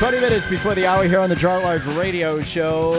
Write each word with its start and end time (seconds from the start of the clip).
20 0.00 0.18
minutes 0.18 0.46
before 0.46 0.74
the 0.74 0.86
hour 0.86 1.04
here 1.04 1.20
on 1.20 1.28
the 1.28 1.36
John 1.36 1.62
Large 1.62 1.84
Radio 1.88 2.40
Show, 2.40 2.94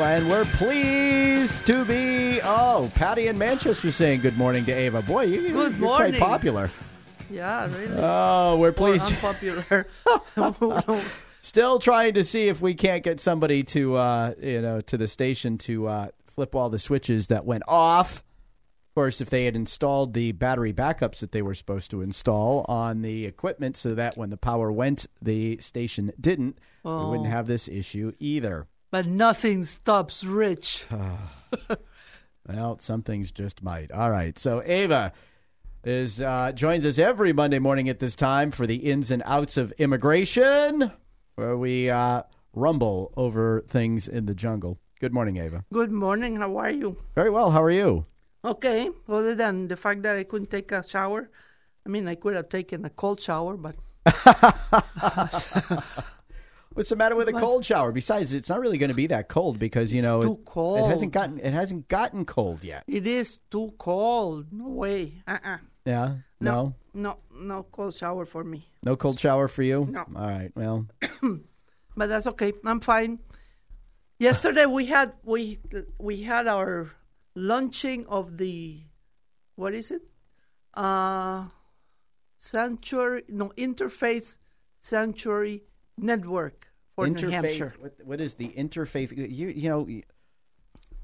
and 0.00 0.30
we're 0.30 0.44
pleased 0.44 1.66
to 1.66 1.84
be. 1.84 2.40
Oh, 2.44 2.88
Patty 2.94 3.26
in 3.26 3.36
Manchester 3.36 3.90
saying 3.90 4.20
good 4.20 4.38
morning 4.38 4.64
to 4.66 4.72
Ava. 4.72 5.02
Boy, 5.02 5.22
you, 5.22 5.48
Good 5.48 5.76
you're 5.76 5.88
quite 5.88 6.16
popular. 6.20 6.70
Yeah, 7.32 7.66
really. 7.66 7.96
Oh, 7.98 8.58
we're 8.58 8.68
or 8.68 8.72
pleased. 8.72 9.06
unpopular. 9.06 9.88
Who 10.36 10.80
knows? 10.86 11.20
Still 11.40 11.80
trying 11.80 12.14
to 12.14 12.22
see 12.22 12.46
if 12.46 12.60
we 12.60 12.74
can't 12.74 13.02
get 13.02 13.18
somebody 13.18 13.64
to, 13.64 13.96
uh, 13.96 14.34
you 14.40 14.62
know, 14.62 14.80
to 14.82 14.96
the 14.96 15.08
station 15.08 15.58
to 15.58 15.88
uh, 15.88 16.08
flip 16.26 16.54
all 16.54 16.70
the 16.70 16.78
switches 16.78 17.26
that 17.26 17.44
went 17.44 17.64
off. 17.66 18.22
Of 18.90 18.94
course, 18.96 19.20
if 19.20 19.30
they 19.30 19.44
had 19.44 19.54
installed 19.54 20.14
the 20.14 20.32
battery 20.32 20.72
backups 20.72 21.20
that 21.20 21.30
they 21.30 21.42
were 21.42 21.54
supposed 21.54 21.92
to 21.92 22.02
install 22.02 22.64
on 22.68 23.02
the 23.02 23.24
equipment 23.24 23.76
so 23.76 23.94
that 23.94 24.16
when 24.16 24.30
the 24.30 24.36
power 24.36 24.72
went, 24.72 25.06
the 25.22 25.58
station 25.58 26.12
didn't, 26.20 26.58
we 26.84 26.90
wouldn't 26.90 27.28
Oh. 27.28 27.30
have 27.30 27.46
this 27.46 27.68
issue 27.68 28.10
either. 28.18 28.66
But 28.90 29.06
nothing 29.06 29.62
stops 29.62 30.24
Rich. 30.24 30.86
Well, 32.48 32.78
some 32.78 33.02
things 33.02 33.30
just 33.30 33.62
might. 33.62 33.92
All 33.92 34.10
right. 34.10 34.36
So 34.38 34.62
Ava 34.64 35.12
is 35.84 36.20
uh, 36.20 36.50
joins 36.52 36.84
us 36.84 36.98
every 36.98 37.32
Monday 37.32 37.58
morning 37.58 37.88
at 37.88 38.00
this 38.00 38.16
time 38.16 38.50
for 38.50 38.66
the 38.66 38.76
ins 38.76 39.10
and 39.10 39.22
outs 39.24 39.56
of 39.56 39.72
immigration, 39.72 40.90
where 41.36 41.56
we 41.56 41.90
uh, 41.90 42.22
rumble 42.54 43.12
over 43.16 43.62
things 43.68 44.08
in 44.08 44.26
the 44.26 44.34
jungle. 44.34 44.78
Good 45.00 45.12
morning, 45.12 45.36
Ava. 45.36 45.64
Good 45.72 45.92
morning. 45.92 46.36
How 46.36 46.56
are 46.56 46.70
you? 46.70 46.96
Very 47.14 47.30
well. 47.30 47.50
How 47.52 47.62
are 47.62 47.70
you? 47.70 48.04
Okay. 48.44 48.90
Other 49.08 49.34
than 49.34 49.68
the 49.68 49.76
fact 49.76 50.02
that 50.02 50.16
I 50.16 50.24
couldn't 50.24 50.50
take 50.50 50.72
a 50.72 50.86
shower, 50.86 51.30
I 51.84 51.88
mean, 51.88 52.08
I 52.08 52.14
could 52.14 52.34
have 52.34 52.48
taken 52.48 52.84
a 52.84 52.90
cold 52.90 53.20
shower, 53.20 53.56
but 53.56 53.76
What's 56.72 56.88
the 56.88 56.96
matter 56.96 57.16
with 57.16 57.28
a 57.28 57.32
cold 57.32 57.64
shower? 57.64 57.92
Besides, 57.92 58.32
it's 58.32 58.48
not 58.48 58.60
really 58.60 58.78
going 58.78 58.88
to 58.88 58.94
be 58.94 59.08
that 59.08 59.28
cold 59.28 59.58
because 59.58 59.92
you 59.92 60.02
know 60.02 60.22
too 60.22 60.32
it, 60.32 60.44
cold. 60.44 60.78
it 60.78 60.88
hasn't 60.88 61.12
gotten 61.12 61.38
it 61.38 61.52
hasn't 61.52 61.88
gotten 61.88 62.24
cold 62.24 62.64
yet. 62.64 62.84
it 62.86 63.06
is 63.06 63.40
too 63.50 63.74
cold. 63.76 64.46
No 64.52 64.68
way. 64.68 65.20
Uh-uh. 65.26 65.58
Yeah. 65.84 66.14
No. 66.40 66.74
No, 66.94 67.18
no 67.34 67.64
cold 67.64 67.94
shower 67.94 68.24
for 68.24 68.44
me. 68.44 68.64
No 68.82 68.96
cold 68.96 69.18
shower 69.18 69.48
for 69.48 69.62
you. 69.62 69.86
No. 69.90 70.00
All 70.16 70.26
right. 70.26 70.50
Well. 70.54 70.86
but 71.96 72.08
that's 72.08 72.26
okay. 72.28 72.52
I'm 72.64 72.80
fine. 72.80 73.18
Yesterday 74.18 74.66
we 74.66 74.86
had 74.86 75.12
we 75.24 75.58
we 75.98 76.22
had 76.22 76.46
our 76.46 76.90
launching 77.40 78.06
of 78.06 78.36
the 78.36 78.80
what 79.56 79.74
is 79.74 79.90
it? 79.90 80.02
Uh 80.74 81.46
Sanctuary 82.36 83.24
no 83.28 83.52
Interfaith 83.56 84.36
Sanctuary 84.82 85.62
Network 85.98 86.68
for 86.94 87.08
New 87.08 87.28
Hampshire. 87.28 87.74
What, 87.80 87.94
what 88.04 88.20
is 88.20 88.34
the 88.34 88.48
interfaith? 88.48 89.16
You 89.16 89.48
you 89.48 89.68
know. 89.68 89.88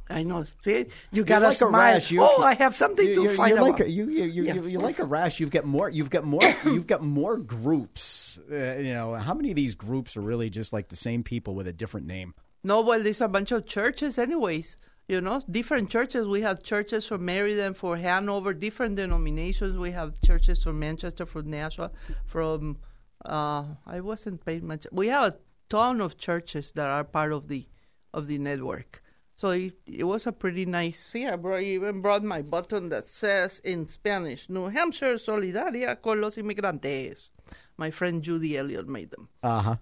I 0.08 0.22
know. 0.22 0.44
See, 0.62 0.86
you 1.10 1.24
got 1.24 1.42
like 1.42 1.60
a 1.60 1.66
rash. 1.66 2.12
You- 2.12 2.22
oh, 2.22 2.40
I 2.40 2.54
have 2.54 2.76
something 2.76 3.04
to 3.04 3.22
you're, 3.24 3.34
find 3.34 3.50
you're 3.50 3.58
out. 3.58 3.70
like 3.72 3.80
a, 3.80 3.90
you, 3.90 4.08
you, 4.08 4.24
you, 4.24 4.42
Yeah. 4.44 4.54
you, 4.54 4.66
you're 4.68 4.80
like 4.80 5.00
a 5.00 5.04
rash. 5.04 5.40
You've 5.40 5.50
got 5.50 5.64
more. 5.64 5.90
You've 5.90 6.10
got 6.10 6.22
more. 6.24 6.42
you've 6.64 6.86
got 6.86 7.02
more 7.02 7.36
groups. 7.38 8.38
Uh, 8.50 8.76
you 8.76 8.94
know 8.94 9.14
how 9.14 9.34
many 9.34 9.50
of 9.50 9.56
these 9.56 9.74
groups 9.74 10.16
are 10.16 10.20
really 10.20 10.48
just 10.48 10.72
like 10.72 10.88
the 10.88 10.96
same 10.96 11.24
people 11.24 11.56
with 11.56 11.66
a 11.66 11.72
different 11.72 12.06
name? 12.06 12.34
No, 12.62 12.82
well, 12.82 13.02
there's 13.02 13.20
a 13.20 13.26
bunch 13.26 13.50
of 13.50 13.66
churches, 13.66 14.16
anyways. 14.16 14.76
You 15.08 15.20
know, 15.20 15.40
different 15.48 15.88
churches. 15.88 16.26
We 16.26 16.40
have 16.42 16.64
churches 16.64 17.06
from 17.06 17.24
Maryland, 17.24 17.76
for 17.76 17.96
Hanover, 17.96 18.52
different 18.52 18.96
denominations. 18.96 19.76
We 19.76 19.92
have 19.92 20.20
churches 20.20 20.62
from 20.62 20.80
Manchester, 20.80 21.26
from 21.26 21.50
Nashua, 21.50 21.92
from. 22.26 22.78
Uh, 23.24 23.64
I 23.86 24.00
wasn't 24.00 24.44
paying 24.44 24.66
much. 24.66 24.86
We 24.92 25.08
have 25.08 25.32
a 25.32 25.38
ton 25.68 26.00
of 26.00 26.16
churches 26.18 26.72
that 26.72 26.88
are 26.88 27.04
part 27.04 27.32
of 27.32 27.48
the 27.48 27.66
of 28.12 28.26
the 28.26 28.38
network. 28.38 29.02
So 29.36 29.50
it, 29.50 29.74
it 29.86 30.04
was 30.04 30.26
a 30.26 30.32
pretty 30.32 30.64
nice. 30.64 30.98
See, 30.98 31.26
I 31.26 31.36
brought, 31.36 31.62
even 31.62 32.00
brought 32.00 32.24
my 32.24 32.42
button 32.42 32.88
that 32.88 33.08
says 33.08 33.60
in 33.62 33.86
Spanish, 33.86 34.48
"New 34.48 34.66
Hampshire 34.66 35.18
Solidaria 35.18 36.00
con 36.00 36.20
los 36.20 36.36
Inmigrantes." 36.36 37.30
My 37.76 37.90
friend 37.90 38.22
Judy 38.22 38.56
Elliott 38.56 38.88
made 38.88 39.10
them. 39.10 39.28
Uh 39.42 39.60
huh. 39.62 39.76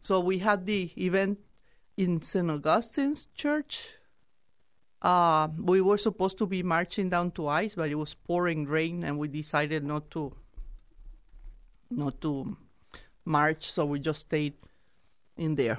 So 0.00 0.18
we 0.18 0.38
had 0.38 0.66
the 0.66 0.90
event 0.98 1.38
in 1.96 2.20
St. 2.20 2.50
Augustine's 2.50 3.28
Church. 3.36 3.94
Uh, 5.02 5.48
we 5.58 5.80
were 5.80 5.98
supposed 5.98 6.38
to 6.38 6.46
be 6.46 6.62
marching 6.62 7.10
down 7.10 7.30
to 7.32 7.48
ice, 7.48 7.74
but 7.74 7.90
it 7.90 7.96
was 7.96 8.14
pouring 8.14 8.64
rain, 8.66 9.02
and 9.02 9.18
we 9.18 9.26
decided 9.28 9.82
not 9.84 10.08
to 10.12 10.32
not 11.90 12.20
to 12.20 12.56
march. 13.24 13.70
So 13.70 13.84
we 13.84 13.98
just 13.98 14.20
stayed 14.20 14.54
in 15.36 15.56
there. 15.56 15.78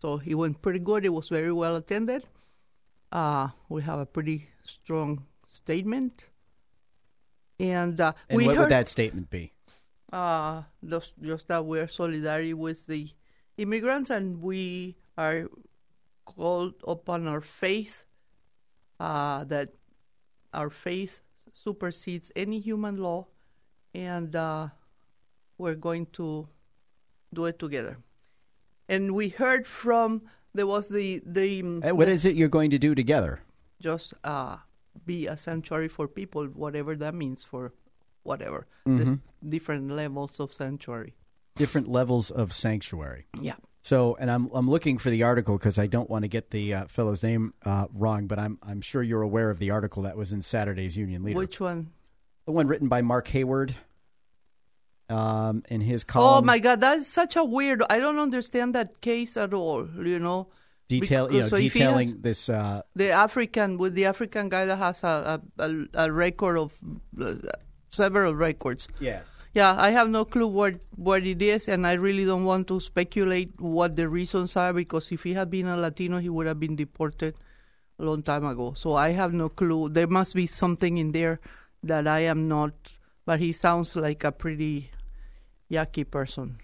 So 0.00 0.20
it 0.24 0.34
went 0.34 0.62
pretty 0.62 0.78
good. 0.80 1.04
It 1.04 1.10
was 1.12 1.28
very 1.28 1.52
well 1.52 1.76
attended. 1.76 2.24
Uh, 3.12 3.48
we 3.68 3.82
have 3.82 3.98
a 4.00 4.06
pretty 4.06 4.48
strong 4.64 5.26
statement, 5.52 6.30
and, 7.60 8.00
uh, 8.00 8.14
And 8.30 8.38
we 8.38 8.46
what 8.46 8.56
heard 8.56 8.62
would 8.62 8.72
that 8.72 8.88
statement 8.88 9.28
be? 9.28 9.52
uh, 10.12 10.62
just, 10.84 11.14
just 11.20 11.48
that 11.48 11.64
we're 11.64 11.88
solidarity 11.88 12.54
with 12.54 12.86
the 12.86 13.10
immigrants 13.58 14.08
and 14.08 14.40
we 14.40 14.96
are 15.18 15.48
called 16.24 16.74
upon 16.88 17.28
our 17.28 17.42
faith 17.42 18.04
uh, 19.02 19.42
that 19.44 19.74
our 20.54 20.70
faith 20.70 21.20
supersedes 21.52 22.30
any 22.36 22.58
human 22.60 22.96
law 22.96 23.26
and 23.94 24.36
uh, 24.36 24.68
we're 25.58 25.74
going 25.74 26.06
to 26.12 26.48
do 27.34 27.46
it 27.46 27.58
together. 27.58 27.98
And 28.88 29.12
we 29.12 29.28
heard 29.28 29.66
from 29.66 30.22
there 30.54 30.66
was 30.66 30.88
the 30.88 31.22
the 31.26 31.62
What 32.00 32.08
is 32.08 32.24
it 32.24 32.36
you're 32.36 32.56
going 32.58 32.70
to 32.70 32.78
do 32.78 32.94
together? 32.94 33.40
just 33.82 34.14
uh, 34.22 34.56
be 35.04 35.26
a 35.26 35.36
sanctuary 35.36 35.88
for 35.88 36.06
people, 36.06 36.46
whatever 36.46 36.94
that 36.94 37.14
means 37.14 37.42
for 37.42 37.72
whatever. 38.22 38.68
There's 38.86 39.14
different 39.44 39.90
levels 39.90 40.38
of 40.38 40.54
sanctuary. 40.54 41.14
Different 41.56 41.88
levels 41.88 42.30
of 42.30 42.52
sanctuary. 42.52 43.26
Yeah. 43.40 43.56
So, 43.84 44.16
and 44.20 44.30
I'm 44.30 44.48
I'm 44.54 44.70
looking 44.70 44.96
for 44.96 45.10
the 45.10 45.24
article 45.24 45.58
because 45.58 45.76
I 45.76 45.88
don't 45.88 46.08
want 46.08 46.22
to 46.22 46.28
get 46.28 46.50
the 46.50 46.72
uh, 46.72 46.86
fellow's 46.86 47.22
name 47.22 47.52
uh, 47.64 47.86
wrong, 47.92 48.28
but 48.28 48.38
I'm 48.38 48.58
I'm 48.62 48.80
sure 48.80 49.02
you're 49.02 49.22
aware 49.22 49.50
of 49.50 49.58
the 49.58 49.70
article 49.70 50.04
that 50.04 50.16
was 50.16 50.32
in 50.32 50.40
Saturday's 50.42 50.96
Union 50.96 51.24
Leader, 51.24 51.38
Which 51.38 51.58
one? 51.58 51.90
the 52.46 52.52
one 52.52 52.68
written 52.68 52.88
by 52.88 53.02
Mark 53.02 53.28
Hayward. 53.28 53.74
Um, 55.08 55.62
in 55.68 55.82
his 55.82 56.04
column. 56.04 56.44
Oh 56.44 56.46
my 56.46 56.58
God, 56.58 56.80
that's 56.80 57.06
such 57.06 57.36
a 57.36 57.44
weird. 57.44 57.82
I 57.90 57.98
don't 57.98 58.18
understand 58.18 58.74
that 58.74 59.02
case 59.02 59.36
at 59.36 59.52
all. 59.52 59.86
You 59.96 60.18
know, 60.18 60.48
detail 60.88 61.30
you 61.30 61.40
know 61.40 61.48
so 61.48 61.56
detailing 61.56 62.08
has- 62.10 62.18
this. 62.20 62.48
Uh, 62.48 62.80
the 62.94 63.10
African 63.10 63.76
with 63.76 63.94
the 63.94 64.06
African 64.06 64.48
guy 64.48 64.64
that 64.64 64.78
has 64.78 65.02
a 65.02 65.40
a, 65.58 65.64
a, 65.64 66.06
a 66.06 66.12
record 66.12 66.56
of 66.56 66.72
uh, 67.20 67.34
several 67.90 68.34
records. 68.34 68.88
yes. 69.00 69.26
Yeah, 69.54 69.76
I 69.78 69.90
have 69.90 70.08
no 70.08 70.24
clue 70.24 70.46
what 70.46 70.80
what 70.96 71.26
it 71.26 71.42
is, 71.42 71.68
and 71.68 71.86
I 71.86 71.92
really 71.92 72.24
don't 72.24 72.44
want 72.44 72.68
to 72.68 72.80
speculate 72.80 73.60
what 73.60 73.96
the 73.96 74.08
reasons 74.08 74.56
are 74.56 74.72
because 74.72 75.12
if 75.12 75.24
he 75.24 75.34
had 75.34 75.50
been 75.50 75.66
a 75.66 75.76
Latino, 75.76 76.18
he 76.18 76.30
would 76.30 76.46
have 76.46 76.58
been 76.58 76.76
deported 76.76 77.34
a 77.98 78.04
long 78.04 78.22
time 78.22 78.46
ago. 78.46 78.72
So 78.72 78.94
I 78.94 79.10
have 79.10 79.34
no 79.34 79.48
clue. 79.48 79.90
There 79.90 80.06
must 80.06 80.34
be 80.34 80.46
something 80.46 80.96
in 80.96 81.12
there 81.12 81.40
that 81.82 82.06
I 82.06 82.20
am 82.20 82.48
not. 82.48 82.96
But 83.24 83.38
he 83.38 83.52
sounds 83.52 83.94
like 83.94 84.24
a 84.24 84.32
pretty 84.32 84.90
yucky 85.70 86.08
person. 86.08 86.58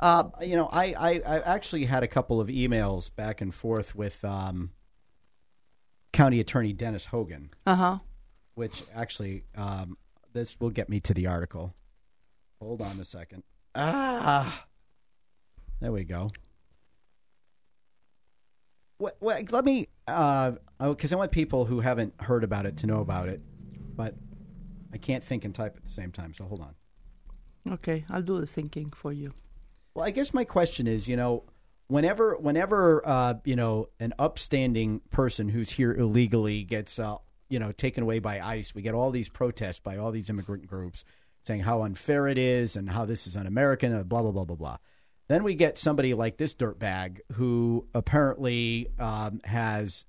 Uh, 0.00 0.24
you 0.40 0.56
know, 0.56 0.68
I, 0.72 0.94
I, 0.98 1.10
I 1.24 1.38
actually 1.40 1.84
had 1.84 2.02
a 2.02 2.08
couple 2.08 2.40
of 2.40 2.48
emails 2.48 3.14
back 3.14 3.40
and 3.40 3.54
forth 3.54 3.94
with 3.94 4.24
um, 4.24 4.70
County 6.12 6.40
Attorney 6.40 6.72
Dennis 6.72 7.06
Hogan, 7.06 7.50
uh 7.66 7.76
huh. 7.76 7.98
which 8.54 8.82
actually 8.92 9.44
um, 9.54 9.96
this 10.34 10.60
will 10.60 10.70
get 10.70 10.90
me 10.90 11.00
to 11.00 11.14
the 11.14 11.26
article. 11.26 11.74
Hold 12.60 12.82
on 12.82 13.00
a 13.00 13.04
second. 13.04 13.42
Ah, 13.74 14.66
there 15.80 15.92
we 15.92 16.04
go. 16.04 16.30
What, 18.98 19.16
what, 19.20 19.50
let 19.50 19.64
me, 19.64 19.88
because 20.06 21.12
I 21.12 21.16
want 21.16 21.32
people 21.32 21.64
who 21.64 21.80
haven't 21.80 22.14
heard 22.20 22.44
about 22.44 22.66
it 22.66 22.76
to 22.78 22.86
know 22.86 23.00
about 23.00 23.28
it, 23.28 23.40
but 23.96 24.14
I 24.92 24.98
can't 24.98 25.24
think 25.24 25.44
and 25.44 25.54
type 25.54 25.76
at 25.76 25.84
the 25.84 25.90
same 25.90 26.12
time. 26.12 26.32
So 26.34 26.44
hold 26.44 26.60
on. 26.60 26.74
Okay, 27.72 28.04
I'll 28.10 28.22
do 28.22 28.38
the 28.38 28.46
thinking 28.46 28.90
for 28.90 29.12
you. 29.12 29.32
Well, 29.94 30.04
I 30.04 30.10
guess 30.10 30.34
my 30.34 30.44
question 30.44 30.86
is, 30.86 31.08
you 31.08 31.16
know, 31.16 31.44
whenever, 31.88 32.36
whenever, 32.36 33.02
uh, 33.06 33.34
you 33.44 33.56
know, 33.56 33.88
an 34.00 34.12
upstanding 34.18 35.00
person 35.10 35.48
who's 35.48 35.70
here 35.70 35.92
illegally 35.92 36.62
gets, 36.64 36.98
uh, 36.98 37.16
you 37.54 37.60
know, 37.60 37.70
taken 37.70 38.02
away 38.02 38.18
by 38.18 38.40
ICE, 38.40 38.74
we 38.74 38.82
get 38.82 38.94
all 38.94 39.12
these 39.12 39.28
protests 39.28 39.78
by 39.78 39.96
all 39.96 40.10
these 40.10 40.28
immigrant 40.28 40.66
groups 40.66 41.04
saying 41.46 41.60
how 41.60 41.82
unfair 41.82 42.26
it 42.26 42.36
is 42.36 42.74
and 42.74 42.90
how 42.90 43.04
this 43.04 43.28
is 43.28 43.36
un-American, 43.36 43.92
blah 44.02 44.22
blah 44.22 44.32
blah 44.32 44.44
blah 44.44 44.56
blah. 44.56 44.76
Then 45.28 45.44
we 45.44 45.54
get 45.54 45.78
somebody 45.78 46.14
like 46.14 46.36
this 46.36 46.52
dirtbag 46.52 47.20
who 47.34 47.86
apparently 47.94 48.88
um, 48.98 49.40
has 49.44 50.04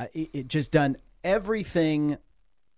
uh, 0.00 0.08
it, 0.12 0.30
it 0.32 0.48
just 0.48 0.72
done 0.72 0.96
everything 1.22 2.18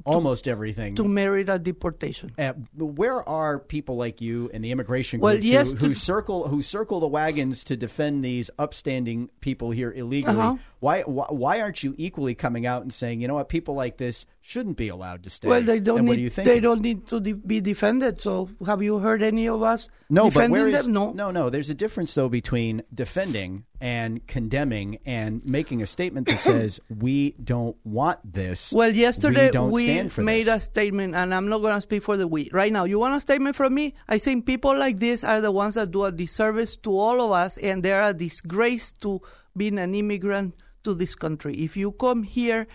almost 0.05 0.49
everything 0.49 0.95
to 0.95 1.05
merit 1.05 1.49
a 1.49 1.59
deportation. 1.59 2.33
Uh, 2.39 2.53
where 2.77 3.27
are 3.29 3.59
people 3.59 3.97
like 3.97 4.21
you 4.21 4.51
and 4.53 4.65
the 4.65 4.71
immigration 4.71 5.21
Well, 5.21 5.35
groups 5.35 5.47
yes, 5.47 5.71
who, 5.73 5.89
to- 5.89 5.95
circle 5.95 6.49
who 6.49 6.63
circle 6.63 7.01
the 7.01 7.09
wagons 7.09 7.65
to 7.65 7.77
defend 7.77 8.25
these 8.25 8.51
upstanding 8.59 9.31
people 9.41 9.71
here 9.71 9.93
illegally? 9.93 10.37
Uh-huh. 10.37 10.57
Why, 10.81 11.03
why 11.03 11.27
why 11.31 11.61
aren't 11.61 11.83
you 11.83 11.95
equally 11.99 12.35
coming 12.35 12.65
out 12.67 12.83
and 12.83 12.93
saying, 12.93 13.21
you 13.21 13.29
know 13.29 13.35
what, 13.35 13.49
people 13.49 13.75
like 13.75 13.97
this 13.97 14.27
shouldn't 14.49 14.77
be 14.77 14.89
allowed 14.89 15.23
to 15.25 15.31
stay? 15.31 15.47
Well, 15.47 15.63
they 15.63 15.79
don't 15.79 15.99
and 15.99 16.07
need 16.07 16.11
what 16.11 16.17
do 16.17 16.23
you 16.23 16.31
they 16.31 16.61
don't 16.61 16.81
need 16.81 17.07
to 17.09 17.21
de- 17.21 17.35
be 17.35 17.61
defended. 17.61 18.21
So, 18.21 18.49
have 18.67 18.83
you 18.83 18.99
heard 18.99 19.23
any 19.23 19.47
of 19.49 19.63
us 19.63 19.91
No, 20.09 20.25
but 20.25 20.31
defending 20.31 20.51
where 20.53 20.69
is 20.69 20.85
them? 20.85 20.93
No. 20.95 21.13
no 21.13 21.31
no? 21.31 21.51
There's 21.51 21.71
a 21.71 21.75
difference 21.75 22.15
though 22.15 22.29
between 22.29 22.83
defending 22.95 23.65
and 23.81 24.27
condemning 24.27 24.99
and 25.05 25.45
making 25.45 25.83
a 25.83 25.87
statement 25.87 26.27
that 26.29 26.41
says 26.51 26.81
we 26.89 27.33
don't 27.33 27.77
want 27.85 28.21
this. 28.25 28.73
Well, 28.73 28.91
yesterday 28.91 29.51
we, 29.51 30.09
for 30.09 30.23
made 30.23 30.47
this. 30.47 30.57
a 30.57 30.61
statement, 30.61 31.15
and 31.15 31.35
I'm 31.35 31.49
not 31.49 31.59
going 31.59 31.75
to 31.75 31.81
speak 31.81 32.03
for 32.03 32.17
the 32.17 32.27
we. 32.27 32.49
Right 32.53 32.73
now, 32.73 32.85
you 32.85 32.99
want 32.99 33.15
a 33.15 33.21
statement 33.21 33.55
from 33.55 33.75
me? 33.75 33.95
I 34.09 34.19
think 34.19 34.47
people 34.47 34.77
like 34.77 34.99
this 34.99 35.23
are 35.25 35.41
the 35.41 35.53
ones 35.53 35.75
that 35.75 35.91
do 35.91 36.05
a 36.05 36.13
disservice 36.13 36.77
to 36.79 36.99
all 36.99 37.21
of 37.21 37.33
us, 37.33 37.59
and 37.59 37.83
they're 37.83 38.03
a 38.03 38.15
disgrace 38.15 38.93
to 39.01 39.21
being 39.57 39.79
an 39.79 39.95
immigrant 39.95 40.55
to 40.85 40.95
this 40.95 41.15
country. 41.15 41.55
If 41.63 41.77
you 41.77 41.93
come 41.93 42.23
here 42.23 42.67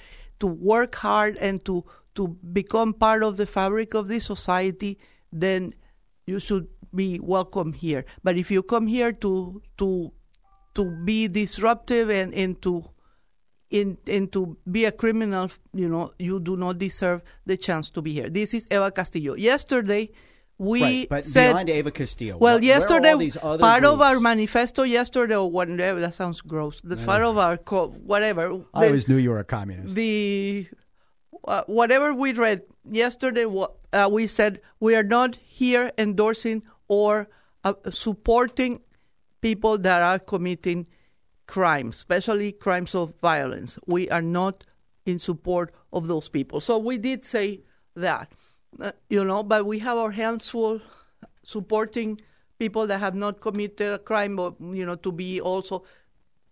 to 0.44 0.48
work 0.48 0.96
hard 0.96 1.38
and 1.38 1.64
to 1.64 1.86
to 2.16 2.28
become 2.52 2.94
part 2.94 3.24
of 3.24 3.38
the 3.38 3.46
fabric 3.46 3.94
of 3.94 4.10
this 4.10 4.26
society, 4.26 5.00
then 5.32 5.74
you 6.28 6.38
should 6.38 6.68
be 6.94 7.18
welcome 7.20 7.72
here. 7.72 8.04
But 8.24 8.36
if 8.36 8.52
you 8.52 8.62
come 8.62 8.86
here 8.86 9.14
to 9.24 9.62
to 9.78 10.12
to 10.76 10.84
be 11.06 11.30
disruptive 11.30 12.10
and, 12.10 12.34
and 12.34 12.62
to 12.62 12.84
in, 13.70 13.98
and 14.06 14.32
to 14.34 14.58
be 14.70 14.84
a 14.84 14.92
criminal, 14.92 15.50
you 15.74 15.88
know, 15.88 16.12
you 16.20 16.42
do 16.42 16.58
not 16.58 16.78
deserve 16.78 17.22
the 17.46 17.56
chance 17.56 17.90
to 17.92 18.02
be 18.02 18.12
here. 18.12 18.30
This 18.30 18.54
is 18.54 18.68
Eva 18.70 18.92
Castillo. 18.92 19.36
Yesterday, 19.36 20.12
we 20.58 20.82
right, 20.82 21.10
but 21.10 21.24
said, 21.24 21.54
beyond 21.54 21.70
Eva 21.70 21.92
Castillo. 21.92 22.38
well, 22.38 22.56
where 22.56 22.64
yesterday, 22.64 23.32
other 23.42 23.60
part 23.60 23.84
of 23.84 24.02
our 24.02 24.20
manifesto 24.20 24.84
yesterday, 24.84 25.36
or 25.36 25.50
whatever, 25.50 26.00
that 26.00 26.14
sounds 26.14 26.42
gross. 26.42 26.80
The 26.82 26.98
part 26.98 27.24
of 27.24 27.38
our, 27.38 27.58
co- 27.58 27.90
whatever. 27.90 28.54
I 28.74 28.82
the- 28.82 28.88
always 28.88 29.08
knew 29.08 29.18
you 29.18 29.32
were 29.32 29.40
a 29.40 29.44
communist. 29.44 29.96
the 29.96 30.68
uh, 31.46 31.64
whatever 31.66 32.14
we 32.14 32.34
read 32.34 32.62
yesterday, 32.90 33.46
uh, 33.46 34.10
we 34.10 34.28
said 34.28 34.62
we 34.80 34.96
are 34.96 35.04
not 35.04 35.36
here 35.36 35.92
endorsing 35.98 36.64
or 36.88 37.28
uh, 37.64 37.74
supporting 37.90 38.82
people 39.42 39.78
that 39.78 40.02
are 40.02 40.20
committing 40.20 40.88
crimes, 41.48 41.98
especially 41.98 42.52
crimes 42.52 42.96
of 42.96 43.14
violence. 43.22 43.78
We 43.86 44.10
are 44.10 44.22
not 44.22 44.64
in 45.06 45.20
support 45.20 45.74
of 45.92 46.08
those 46.08 46.30
people. 46.30 46.62
So 46.62 46.78
we 46.78 46.98
did 46.98 47.26
say 47.26 47.62
that, 47.96 48.32
uh, 48.82 48.92
you 49.10 49.24
know, 49.24 49.44
but 49.44 49.66
we 49.66 49.80
have 49.80 49.98
our 49.98 50.12
hands 50.12 50.50
full 50.50 50.82
supporting 51.44 52.20
people 52.60 52.88
that 52.88 53.00
have 53.00 53.16
not 53.16 53.42
committed 53.42 53.94
a 53.94 54.00
crime, 54.00 54.36
but, 54.36 54.54
you 54.62 54.86
know, 54.86 54.96
to 54.96 55.12
be 55.12 55.42
also 55.42 55.84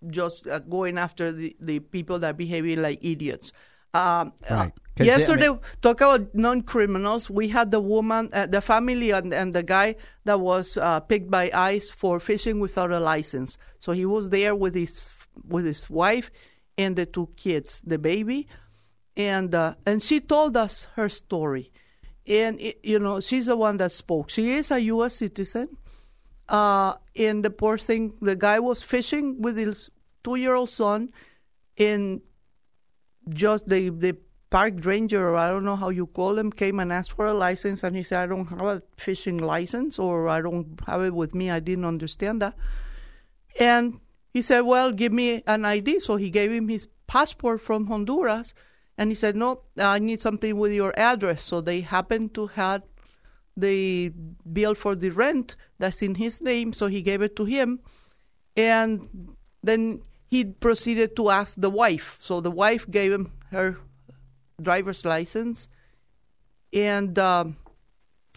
just 0.09 0.47
uh, 0.47 0.59
going 0.59 0.97
after 0.97 1.31
the, 1.31 1.55
the 1.59 1.79
people 1.79 2.19
that 2.19 2.31
are 2.31 2.33
behaving 2.33 2.81
like 2.81 2.99
idiots. 3.01 3.53
Um, 3.93 4.33
uh, 4.49 4.55
Right. 4.55 4.73
they- 4.95 5.03
I 5.03 5.07
yesterday, 5.07 5.49
mean- 5.49 5.59
talk 5.81 6.01
about 6.01 6.33
non-criminals. 6.35 7.29
We 7.29 7.49
had 7.49 7.71
the 7.71 7.79
woman, 7.79 8.29
uh, 8.33 8.45
the 8.47 8.61
family, 8.61 9.11
and, 9.11 9.33
and 9.33 9.53
the 9.53 9.63
guy 9.63 9.95
that 10.25 10.39
was 10.39 10.77
uh, 10.77 10.99
picked 11.01 11.29
by 11.29 11.49
ICE 11.53 11.89
for 11.89 12.19
fishing 12.19 12.59
without 12.59 12.91
a 12.91 12.99
license. 12.99 13.57
So 13.79 13.91
he 13.93 14.05
was 14.05 14.29
there 14.29 14.55
with 14.55 14.75
his 14.75 15.07
with 15.47 15.65
his 15.65 15.89
wife 15.89 16.29
and 16.77 16.95
the 16.97 17.05
two 17.05 17.29
kids, 17.37 17.81
the 17.85 17.97
baby, 17.97 18.47
and 19.15 19.55
uh, 19.55 19.75
and 19.85 20.01
she 20.03 20.19
told 20.19 20.57
us 20.57 20.87
her 20.95 21.07
story. 21.07 21.71
And 22.31 22.61
you 22.81 22.97
know, 22.97 23.19
she's 23.19 23.47
the 23.47 23.57
one 23.57 23.75
that 23.77 23.91
spoke. 23.91 24.29
She 24.29 24.53
is 24.53 24.71
a 24.71 24.79
U.S. 24.79 25.15
citizen. 25.15 25.75
Uh, 26.47 26.93
and 27.15 27.43
the 27.43 27.49
poor 27.49 27.77
thing, 27.77 28.13
the 28.21 28.37
guy 28.37 28.59
was 28.59 28.81
fishing 28.81 29.41
with 29.41 29.57
his 29.57 29.89
two-year-old 30.23 30.69
son, 30.69 31.09
and 31.77 32.21
just 33.29 33.67
the 33.67 33.89
the 33.89 34.15
park 34.49 34.73
ranger 34.85 35.29
or 35.29 35.37
I 35.37 35.49
don't 35.49 35.63
know 35.63 35.77
how 35.77 35.89
you 35.89 36.05
call 36.07 36.37
him 36.37 36.51
came 36.51 36.79
and 36.79 36.91
asked 36.91 37.13
for 37.13 37.25
a 37.25 37.33
license 37.33 37.83
and 37.83 37.95
he 37.95 38.03
said 38.03 38.23
I 38.23 38.27
don't 38.27 38.47
have 38.47 38.61
a 38.61 38.83
fishing 38.97 39.37
license 39.37 39.97
or 39.97 40.27
I 40.27 40.41
don't 40.41 40.77
have 40.85 41.01
it 41.03 41.13
with 41.13 41.33
me 41.33 41.49
I 41.49 41.61
didn't 41.61 41.85
understand 41.85 42.41
that 42.41 42.55
and 43.57 44.01
he 44.33 44.41
said 44.41 44.61
well 44.61 44.91
give 44.91 45.13
me 45.13 45.41
an 45.47 45.63
ID 45.63 45.99
so 45.99 46.17
he 46.17 46.29
gave 46.29 46.51
him 46.51 46.67
his 46.67 46.89
passport 47.07 47.61
from 47.61 47.87
Honduras 47.87 48.53
and 48.97 49.09
he 49.09 49.15
said 49.15 49.35
no 49.35 49.61
I 49.77 49.99
need 49.99 50.19
something 50.19 50.57
with 50.57 50.71
your 50.73 50.93
address 50.97 51.43
so 51.43 51.61
they 51.61 51.81
happened 51.81 52.33
to 52.35 52.47
have 52.47 52.83
the 53.57 54.11
bill 54.51 54.75
for 54.75 54.95
the 54.95 55.09
rent 55.09 55.55
that's 55.77 56.01
in 56.01 56.15
his 56.15 56.41
name 56.41 56.73
so 56.73 56.87
he 56.87 57.01
gave 57.01 57.21
it 57.21 57.35
to 57.35 57.45
him 57.45 57.79
and 58.55 59.07
then 59.63 60.01
he 60.27 60.45
proceeded 60.45 61.15
to 61.17 61.29
ask 61.29 61.55
the 61.57 61.69
wife. 61.69 62.17
So 62.21 62.39
the 62.39 62.49
wife 62.51 62.89
gave 62.89 63.11
him 63.11 63.31
her 63.51 63.77
driver's 64.61 65.03
license, 65.03 65.67
and 66.71 67.17
um, 67.19 67.57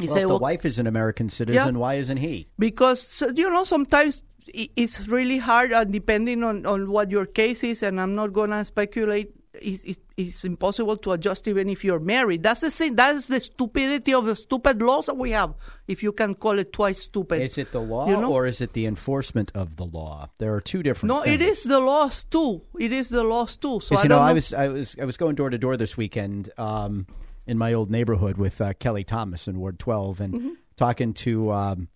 he 0.00 0.06
Well, 0.06 0.14
said, 0.14 0.22
if 0.22 0.28
the 0.28 0.34
well, 0.34 0.38
wife 0.40 0.64
is 0.64 0.78
an 0.78 0.86
American 0.88 1.28
citizen, 1.28 1.78
why 1.78 1.94
isn't 1.94 2.16
he? 2.16 2.48
because 2.58 3.22
you 3.36 3.48
know 3.48 3.62
sometimes 3.64 4.22
it's 4.52 5.06
really 5.08 5.38
hard 5.38 5.72
uh, 5.72 5.84
depending 5.84 6.42
on, 6.42 6.66
on 6.66 6.90
what 6.90 7.10
your 7.10 7.24
case 7.24 7.64
is 7.64 7.82
and 7.82 7.98
i'm 7.98 8.14
not 8.14 8.34
going 8.34 8.50
to 8.50 8.62
speculate 8.62 9.32
it's, 9.64 9.82
it's, 9.84 10.00
it's 10.16 10.44
impossible 10.44 10.96
to 10.98 11.12
adjust 11.12 11.48
even 11.48 11.68
if 11.68 11.82
you're 11.84 11.98
married 11.98 12.42
that's 12.42 12.60
the 12.60 12.70
thing 12.70 12.94
that's 12.96 13.26
the 13.28 13.40
stupidity 13.40 14.12
of 14.14 14.26
the 14.26 14.36
stupid 14.36 14.80
laws 14.82 15.06
that 15.06 15.16
we 15.16 15.30
have 15.32 15.54
if 15.88 16.02
you 16.02 16.12
can 16.12 16.34
call 16.34 16.58
it 16.58 16.72
twice 16.72 17.00
stupid 17.02 17.42
Is 17.42 17.58
it 17.58 17.72
the 17.72 17.80
law 17.80 18.08
You 18.08 18.16
know? 18.20 18.32
or 18.32 18.46
is 18.46 18.60
it 18.60 18.72
the 18.74 18.86
enforcement 18.86 19.50
of 19.54 19.76
the 19.76 19.84
law? 19.86 20.28
There 20.38 20.54
are 20.54 20.60
two 20.60 20.82
different. 20.82 21.08
no 21.14 21.22
things. 21.22 21.34
it 21.34 21.40
is 21.40 21.62
the 21.64 21.80
laws 21.80 22.24
too 22.24 22.62
it 22.78 22.92
is 22.92 23.08
the 23.08 23.24
laws 23.24 23.56
too 23.56 23.80
so 23.80 23.96
I 23.96 24.02
you 24.02 24.08
know, 24.08 24.18
don't 24.18 24.28
I 24.28 24.32
was 24.34 24.54
I 24.54 24.68
was 24.68 24.96
I 25.00 25.04
was 25.04 25.16
going 25.16 25.34
door 25.34 25.50
to 25.50 25.58
door 25.58 25.76
this 25.76 25.96
weekend 25.96 26.50
um, 26.58 27.06
in 27.46 27.58
my 27.58 27.72
old 27.72 27.90
neighborhood 27.90 28.36
with 28.38 28.60
uh, 28.60 28.72
Kelly 28.74 29.04
Thomas 29.04 29.48
in 29.48 29.58
Ward 29.58 29.78
12, 29.78 30.20
and 30.20 30.34
Mm-hmm. 30.34 30.50
talking 30.76 31.12
to 31.14 31.52
um, 31.52 31.88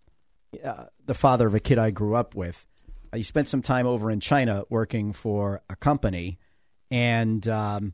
uh, 0.64 0.84
the 1.06 1.14
father 1.14 1.46
of 1.46 1.54
a 1.54 1.60
kid 1.60 1.78
I 1.78 1.90
grew 1.90 2.14
up 2.14 2.34
with. 2.34 2.66
Uh, 3.12 3.16
he 3.16 3.22
spent 3.22 3.48
some 3.48 3.62
time 3.62 3.86
over 3.86 4.10
in 4.10 4.20
China 4.20 4.64
working 4.68 5.12
for 5.14 5.62
a 5.70 5.76
company, 5.76 6.38
and 6.90 7.46
um, 7.48 7.92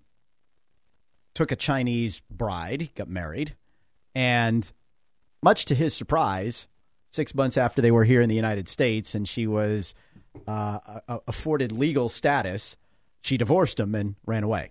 took 1.35 1.51
a 1.53 1.57
Chinese 1.57 2.21
bride, 2.31 2.91
got 2.95 3.09
married, 3.09 3.55
and 4.15 4.71
much 5.43 5.65
to 5.67 5.75
his 5.75 5.95
surprise, 5.95 6.67
six 7.11 7.35
months 7.35 7.57
after 7.57 7.83
they 7.83 7.91
were 7.91 8.05
here 8.05 8.21
in 8.21 8.29
the 8.29 8.35
United 8.35 8.69
States, 8.69 9.15
and 9.15 9.29
she 9.29 9.47
was 9.47 9.95
uh, 10.47 10.79
afforded 11.29 11.73
legal 11.73 12.09
status, 12.09 12.77
she 13.23 13.37
divorced 13.37 13.79
him 13.79 13.95
and 13.95 14.15
ran 14.27 14.43
away. 14.45 14.71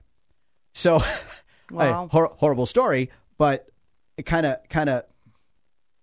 So, 0.73 1.01
Wow. 1.71 2.03
a 2.03 2.07
hor- 2.07 2.35
horrible 2.37 2.65
story, 2.65 3.09
but 3.37 3.67
it 4.17 4.23
kind 4.25 4.45
of 4.45 4.57
kind 4.69 4.89
of 4.89 5.03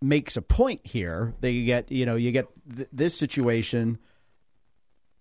makes 0.03 0.37
a 0.37 0.43
point 0.43 0.81
here 0.85 1.35
that 1.43 1.51
you 1.53 1.65
get 1.67 1.93
you 1.93 2.07
know 2.07 2.17
you 2.17 2.33
get 2.33 2.47
th- 2.75 2.89
this 2.93 3.17
situation 3.17 3.99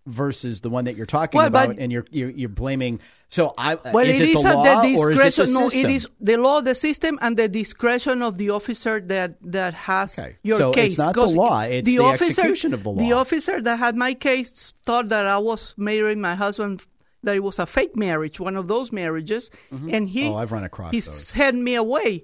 versus 0.10 0.62
the 0.62 0.70
one 0.70 0.86
that 0.86 0.96
you're 0.96 1.06
talking 1.06 1.38
Well, 1.38 1.48
about, 1.48 1.78
and 1.78 1.92
you're, 1.92 2.06
you're 2.12 2.30
you're 2.30 2.50
blaming. 2.50 3.00
So 3.30 3.54
I 3.58 3.76
uh, 3.76 3.92
Well, 3.94 4.08
is 4.08 4.20
it 4.20 4.30
it 4.30 4.30
is 4.36 4.44
the 4.44 4.54
law 4.56 4.82
the 4.82 4.98
or 4.98 5.12
is 5.12 5.20
it 5.20 5.36
the 5.36 5.46
discretion. 5.46 5.54
no, 5.54 5.68
it 5.90 5.96
is 5.96 6.08
the 6.20 6.38
law, 6.38 6.62
the 6.62 6.76
system, 6.76 7.20
and 7.22 7.38
the 7.38 7.48
discretion 7.48 8.22
of 8.24 8.38
the 8.38 8.50
officer 8.50 9.00
that 9.02 9.36
that 9.42 9.74
has 9.76 10.18
Okay. 10.20 10.36
your 10.44 10.58
So 10.58 10.72
it's 10.72 10.98
not 10.98 11.14
the 11.16 11.26
law, 11.28 11.62
it's 11.62 11.88
the 11.88 12.00
execution 12.00 12.74
of 12.74 12.84
the 12.84 12.90
law. 12.90 12.98
The 13.00 13.14
officer 13.14 13.62
that 13.62 13.78
had 13.80 13.96
my 13.96 14.14
case 14.16 14.74
thought 14.86 15.10
that 15.10 15.26
I 15.26 15.38
was 15.38 15.74
marrying 15.78 16.22
my 16.22 16.36
husband. 16.36 16.82
That 17.24 17.36
it 17.36 17.44
was 17.44 17.60
a 17.60 17.66
fake 17.66 17.98
marriage, 17.98 18.40
one 18.40 18.56
of 18.56 18.70
those 18.70 18.94
marriages, 18.94 19.52
mm-hmm. 19.74 19.94
and 19.94 20.08
he 20.08 20.28
Oh, 20.28 20.36
I've 20.36 20.54
run 20.54 20.64
across 20.64 20.92
he 20.94 21.02
those. 21.02 21.28
sent 21.28 21.58
me 21.58 21.76
away. 21.76 22.24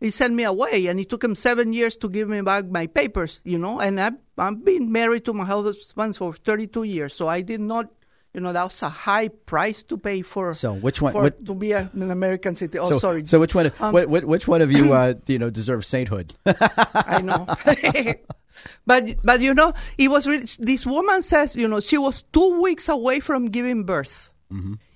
He 0.00 0.10
sent 0.10 0.34
me 0.34 0.44
away, 0.44 0.86
and 0.88 1.00
it 1.00 1.08
took 1.08 1.24
him 1.24 1.34
seven 1.34 1.72
years 1.72 1.96
to 1.98 2.08
give 2.08 2.28
me 2.28 2.40
back 2.42 2.66
my 2.66 2.86
papers. 2.86 3.40
You 3.44 3.58
know, 3.58 3.80
and 3.80 3.98
I've 4.00 4.14
I've 4.36 4.62
been 4.64 4.92
married 4.92 5.24
to 5.24 5.32
my 5.32 5.44
husband 5.46 6.16
for 6.16 6.34
thirty 6.34 6.66
two 6.66 6.82
years, 6.84 7.14
so 7.14 7.28
I 7.28 7.40
did 7.40 7.60
not. 7.60 7.88
You 8.34 8.42
know, 8.42 8.52
that 8.52 8.64
was 8.64 8.82
a 8.82 8.90
high 8.90 9.28
price 9.28 9.82
to 9.84 9.96
pay 9.96 10.20
for. 10.20 10.52
So 10.52 10.74
which 10.74 11.00
one- 11.00 11.12
For, 11.14 11.22
what- 11.22 11.40
to 11.46 11.54
be 11.54 11.72
a, 11.72 11.90
an 11.94 12.10
American 12.10 12.54
citizen? 12.54 12.82
Oh, 12.84 12.90
so, 12.90 12.98
sorry. 12.98 13.24
So 13.24 13.40
which 13.40 13.54
one? 13.54 13.72
Um, 13.80 13.94
what, 13.94 14.24
which 14.26 14.46
one 14.46 14.60
of 14.60 14.70
you, 14.70 14.92
uh, 15.00 15.14
you 15.26 15.38
know, 15.38 15.48
deserves 15.48 15.86
sainthood? 15.86 16.34
I 16.44 17.22
know. 17.24 17.46
but 18.86 19.04
but 19.24 19.40
you 19.40 19.54
know, 19.54 19.72
it 19.96 20.08
was 20.08 20.26
really, 20.26 20.46
this 20.58 20.84
woman 20.84 21.22
says, 21.22 21.56
you 21.56 21.66
know, 21.66 21.80
she 21.80 21.96
was 21.98 22.24
two 22.32 22.60
weeks 22.60 22.90
away 22.90 23.20
from 23.20 23.46
giving 23.46 23.84
birth. 23.84 24.30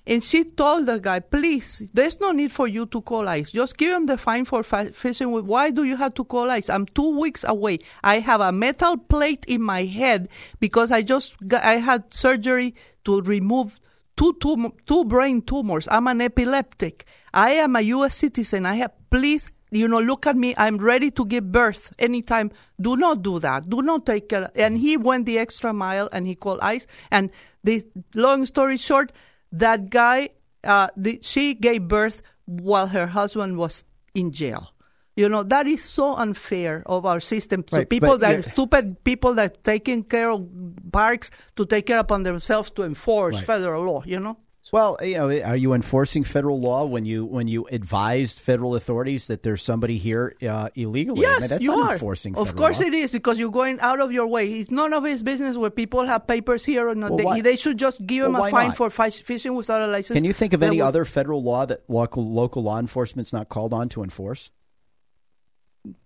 And 0.07 0.23
she 0.23 0.43
told 0.43 0.87
the 0.87 0.99
guy, 0.99 1.19
please, 1.19 1.83
there's 1.93 2.19
no 2.19 2.31
need 2.31 2.51
for 2.51 2.67
you 2.67 2.87
to 2.87 3.01
call 3.01 3.27
ICE. 3.27 3.51
Just 3.51 3.77
give 3.77 3.93
him 3.95 4.07
the 4.07 4.17
fine 4.17 4.45
for 4.45 4.63
fi- 4.63 4.89
fishing. 4.91 5.31
Why 5.31 5.69
do 5.69 5.83
you 5.83 5.95
have 5.95 6.15
to 6.15 6.23
call 6.23 6.49
ICE? 6.49 6.69
I'm 6.69 6.87
two 6.87 7.19
weeks 7.19 7.43
away. 7.43 7.79
I 8.03 8.19
have 8.19 8.41
a 8.41 8.51
metal 8.51 8.97
plate 8.97 9.45
in 9.47 9.61
my 9.61 9.83
head 9.83 10.29
because 10.59 10.91
I 10.91 11.03
just 11.03 11.35
got, 11.47 11.63
I 11.63 11.73
had 11.75 12.11
surgery 12.13 12.73
to 13.05 13.21
remove 13.21 13.79
two, 14.17 14.33
tum- 14.41 14.73
two 14.87 15.05
brain 15.05 15.43
tumors. 15.43 15.87
I'm 15.91 16.07
an 16.07 16.21
epileptic. 16.21 17.05
I 17.33 17.51
am 17.51 17.75
a 17.75 17.81
U.S. 17.81 18.15
citizen. 18.15 18.65
I 18.65 18.75
have, 18.75 18.91
please, 19.11 19.51
you 19.69 19.87
know, 19.87 19.99
look 19.99 20.27
at 20.27 20.35
me. 20.35 20.53
I'm 20.57 20.77
ready 20.77 21.11
to 21.11 21.25
give 21.25 21.51
birth 21.51 21.93
anytime. 21.97 22.51
Do 22.79 22.97
not 22.97 23.21
do 23.21 23.39
that. 23.39 23.69
Do 23.69 23.81
not 23.81 24.05
take 24.05 24.29
care. 24.29 24.49
And 24.55 24.77
he 24.77 24.97
went 24.97 25.25
the 25.25 25.37
extra 25.37 25.73
mile 25.73 26.09
and 26.11 26.27
he 26.27 26.35
called 26.35 26.59
ICE. 26.61 26.85
And 27.09 27.29
the 27.63 27.85
long 28.13 28.45
story 28.45 28.77
short, 28.77 29.11
that 29.51 29.89
guy, 29.89 30.29
uh, 30.63 30.87
the, 30.95 31.19
she 31.21 31.53
gave 31.53 31.87
birth 31.87 32.21
while 32.45 32.87
her 32.87 33.07
husband 33.07 33.57
was 33.57 33.83
in 34.13 34.31
jail. 34.31 34.73
You 35.15 35.27
know 35.27 35.43
that 35.43 35.67
is 35.67 35.83
so 35.83 36.15
unfair 36.15 36.83
of 36.85 37.05
our 37.05 37.19
system. 37.19 37.65
So 37.69 37.77
Right, 37.77 37.89
people 37.89 38.17
that 38.19 38.45
stupid 38.45 39.03
people 39.03 39.33
that 39.35 39.61
taking 39.63 40.03
care 40.03 40.31
of 40.31 40.47
parks 40.91 41.29
to 41.57 41.65
take 41.65 41.85
care 41.85 41.99
upon 41.99 42.23
themselves 42.23 42.71
to 42.71 42.83
enforce 42.83 43.35
Right. 43.35 43.45
federal 43.45 43.83
law. 43.83 44.03
You 44.05 44.19
know. 44.19 44.37
Well, 44.71 44.97
you 45.01 45.15
know, 45.15 45.29
are 45.41 45.57
you 45.57 45.73
enforcing 45.73 46.23
federal 46.23 46.57
law 46.57 46.85
when 46.85 47.03
you 47.03 47.25
when 47.25 47.49
you 47.49 47.67
advised 47.71 48.39
federal 48.39 48.75
authorities 48.75 49.27
that 49.27 49.43
there's 49.43 49.61
somebody 49.61 49.97
here 49.97 50.33
uh, 50.47 50.69
illegally? 50.75 51.25
I 51.25 51.29
Yes, 51.31 51.39
mean, 51.41 51.49
that's 51.49 51.61
you 51.63 51.71
not 51.75 51.89
are. 51.89 51.93
enforcing. 51.93 52.35
Of 52.37 52.55
course 52.55 52.79
law. 52.79 52.87
it 52.87 52.93
is 52.93 53.11
because 53.11 53.37
you're 53.37 53.51
going 53.51 53.81
out 53.81 53.99
of 53.99 54.13
your 54.13 54.27
way. 54.27 54.49
It's 54.49 54.71
none 54.71 54.93
of 54.93 55.03
his 55.03 55.23
business 55.23 55.57
where 55.57 55.69
people 55.71 56.05
have 56.05 56.25
papers 56.25 56.63
here 56.63 56.87
or 56.87 56.95
not. 56.95 57.11
Well, 57.11 57.35
they, 57.35 57.41
they 57.41 57.57
should 57.57 57.77
just 57.77 58.05
give 58.05 58.23
Well, 58.31 58.43
them 58.43 58.47
a 58.47 58.49
fine 58.51 58.67
not? 58.69 58.77
for 58.77 58.89
fishing 58.89 59.55
without 59.55 59.81
a 59.81 59.87
license. 59.87 60.15
Can 60.17 60.23
you 60.25 60.31
think 60.33 60.53
of 60.53 60.63
any 60.63 60.77
would- 60.77 60.85
other 60.87 61.03
federal 61.03 61.43
law 61.43 61.65
that 61.65 61.81
local 61.89 62.31
local 62.31 62.63
law 62.63 62.79
enforcement's 62.79 63.33
not 63.33 63.49
called 63.49 63.73
on 63.73 63.89
to 63.89 64.03
enforce? 64.03 64.51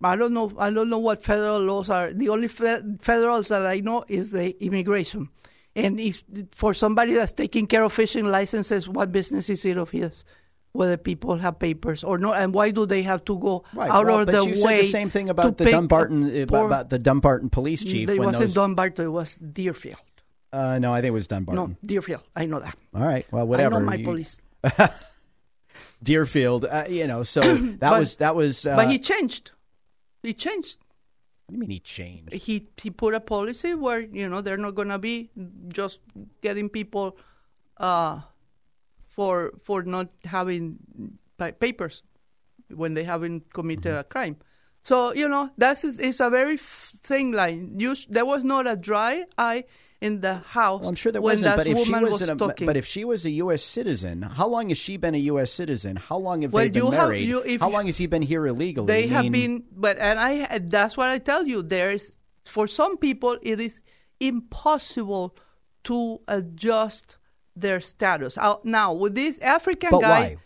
I 0.02 0.16
don't 0.16 0.34
know. 0.34 0.52
I 0.58 0.72
don't 0.72 0.90
know 0.90 0.98
what 1.00 1.24
federal 1.24 1.60
laws 1.60 1.90
are. 1.92 2.12
The 2.14 2.30
only 2.30 2.48
fe- 2.48 2.82
federals 3.02 3.50
that 3.50 3.66
I 3.68 3.82
know 3.82 4.06
is 4.08 4.32
the 4.32 4.56
immigration, 4.64 5.30
and 5.76 6.00
if, 6.00 6.24
for 6.52 6.74
somebody 6.74 7.14
that's 7.14 7.32
taking 7.34 7.68
care 7.68 7.84
of 7.84 7.92
fishing 7.94 8.26
licenses, 8.26 8.88
what 8.88 9.12
business 9.12 9.50
is 9.50 9.66
it 9.66 9.78
of 9.78 9.90
his? 9.92 10.24
Whether 10.72 10.98
people 10.98 11.38
have 11.38 11.58
papers 11.58 12.04
or 12.04 12.18
not, 12.18 12.38
and 12.38 12.54
why 12.54 12.72
do 12.72 12.86
they 12.86 13.02
have 13.04 13.24
to 13.26 13.40
go 13.40 13.64
out 13.80 14.06
well, 14.06 14.20
of 14.20 14.26
but 14.26 14.32
the 14.34 14.42
you 14.44 14.50
way? 14.66 14.78
said 14.78 14.80
the 14.82 14.88
same 14.90 15.10
thing 15.10 15.30
about 15.30 15.58
the 15.58 15.72
Dunbarton 15.72 16.42
about, 16.44 16.48
poor- 16.60 16.68
about 16.68 16.90
the 16.90 17.00
Dunbarton 17.00 17.50
police 17.50 17.84
chief. 17.86 18.10
It 18.10 18.20
wasn't 18.20 18.44
those, 18.44 18.54
Dunbarton. 18.56 19.06
It 19.06 19.10
was 19.10 19.36
Deerfield. 19.36 20.02
uh, 20.52 20.78
no, 20.80 20.92
I 20.94 21.00
think 21.00 21.08
it 21.10 21.14
was 21.14 21.28
Dunbarton. 21.28 21.56
No, 21.72 21.76
Deerfield. 21.86 22.24
I 22.36 22.46
know 22.46 22.60
that. 22.60 22.76
All 22.94 23.04
right, 23.04 23.26
well, 23.32 23.48
whatever. 23.48 23.78
I 23.78 23.80
know 23.80 23.86
my 23.86 23.96
You- 23.96 24.04
police. 24.06 24.42
Deerfield, 26.04 26.66
uh, 26.66 26.86
you 26.90 27.08
know. 27.08 27.24
So 27.24 27.42
that 27.56 27.80
But- 27.80 28.00
was 28.00 28.16
that 28.18 28.36
was. 28.36 28.66
Uh, 28.66 28.76
but 28.76 28.90
he 28.90 29.00
changed. 29.00 29.52
He 30.24 30.34
changed. 30.34 30.78
What 31.46 31.52
do 31.52 31.56
you 31.56 31.60
mean 31.60 31.70
he 31.70 31.80
changed? 31.80 32.34
he 32.34 32.68
he 32.78 32.90
put 32.90 33.14
a 33.14 33.20
policy 33.20 33.74
where 33.76 34.00
you 34.00 34.28
know 34.30 34.42
they're 34.42 34.58
not 34.58 34.76
gonna 34.76 34.98
be 35.00 35.30
just 35.70 36.00
getting 36.42 36.70
people 36.70 37.18
uh, 37.78 38.20
for 39.08 39.54
for 39.64 39.84
not 39.84 40.08
having 40.26 40.78
papers 41.60 42.04
when 42.74 42.94
they 42.96 43.04
haven't 43.04 43.54
committed 43.54 43.92
Mm-hmm. 43.92 44.00
a 44.00 44.04
crime. 44.04 44.38
So 44.82 45.14
you 45.14 45.28
know 45.28 45.50
that's 45.58 45.84
it's 45.84 46.20
a 46.20 46.30
very 46.30 46.56
f- 46.56 46.94
thing 47.04 47.32
like 47.32 47.60
you. 47.78 47.96
There 48.10 48.26
was 48.26 48.44
not 48.44 48.68
a 48.68 48.76
dry 48.76 49.26
eye 49.38 49.66
in 50.02 50.22
the 50.22 50.36
house. 50.36 50.82
Well, 50.82 50.90
I'm 50.90 50.96
sure 50.96 51.12
there 51.12 51.22
when 51.22 51.34
wasn't, 51.34 51.56
but 51.58 51.68
if 51.68 51.78
she 51.80 51.92
was, 51.94 52.12
was 52.12 52.22
an, 52.22 52.38
but 52.38 52.78
if 52.78 52.86
she 52.86 53.06
was 53.06 53.26
a 53.26 53.32
U.S. 53.32 53.64
citizen, 53.64 54.22
how 54.22 54.48
long 54.48 54.70
has 54.70 54.78
she 54.78 54.98
been 54.98 55.16
a 55.16 55.20
U.S. 55.34 55.52
citizen? 55.52 55.96
How 55.96 56.18
long 56.18 56.42
have 56.44 56.52
Well, 56.54 56.64
they 56.66 56.70
been 56.70 56.84
you 56.86 56.92
have- 56.92 57.08
married? 57.10 57.28
you- 57.28 57.58
how 57.60 57.70
long 57.70 57.86
has 57.88 57.98
he 57.98 58.06
been 58.08 58.22
here 58.22 58.46
illegally? 58.46 58.88
They 58.88 59.06
I 59.06 59.08
have 59.08 59.26
mean, 59.26 59.32
been, 59.60 59.64
but 59.72 59.98
and 59.98 60.20
I 60.20 60.60
that's 60.60 60.96
what 60.98 61.10
I 61.10 61.18
tell 61.20 61.48
you. 61.48 61.62
There 61.62 61.92
is 61.92 62.12
for 62.46 62.68
some 62.68 62.98
people 62.98 63.38
it 63.42 63.60
is 63.60 63.82
impossible 64.20 65.36
to 65.86 66.20
adjust 66.28 67.18
their 67.56 67.80
status. 67.80 68.38
Now 68.64 68.94
with 68.94 69.16
this 69.16 69.40
African 69.40 69.90
But 69.92 70.02
guy, 70.02 70.10
why? 70.22 70.38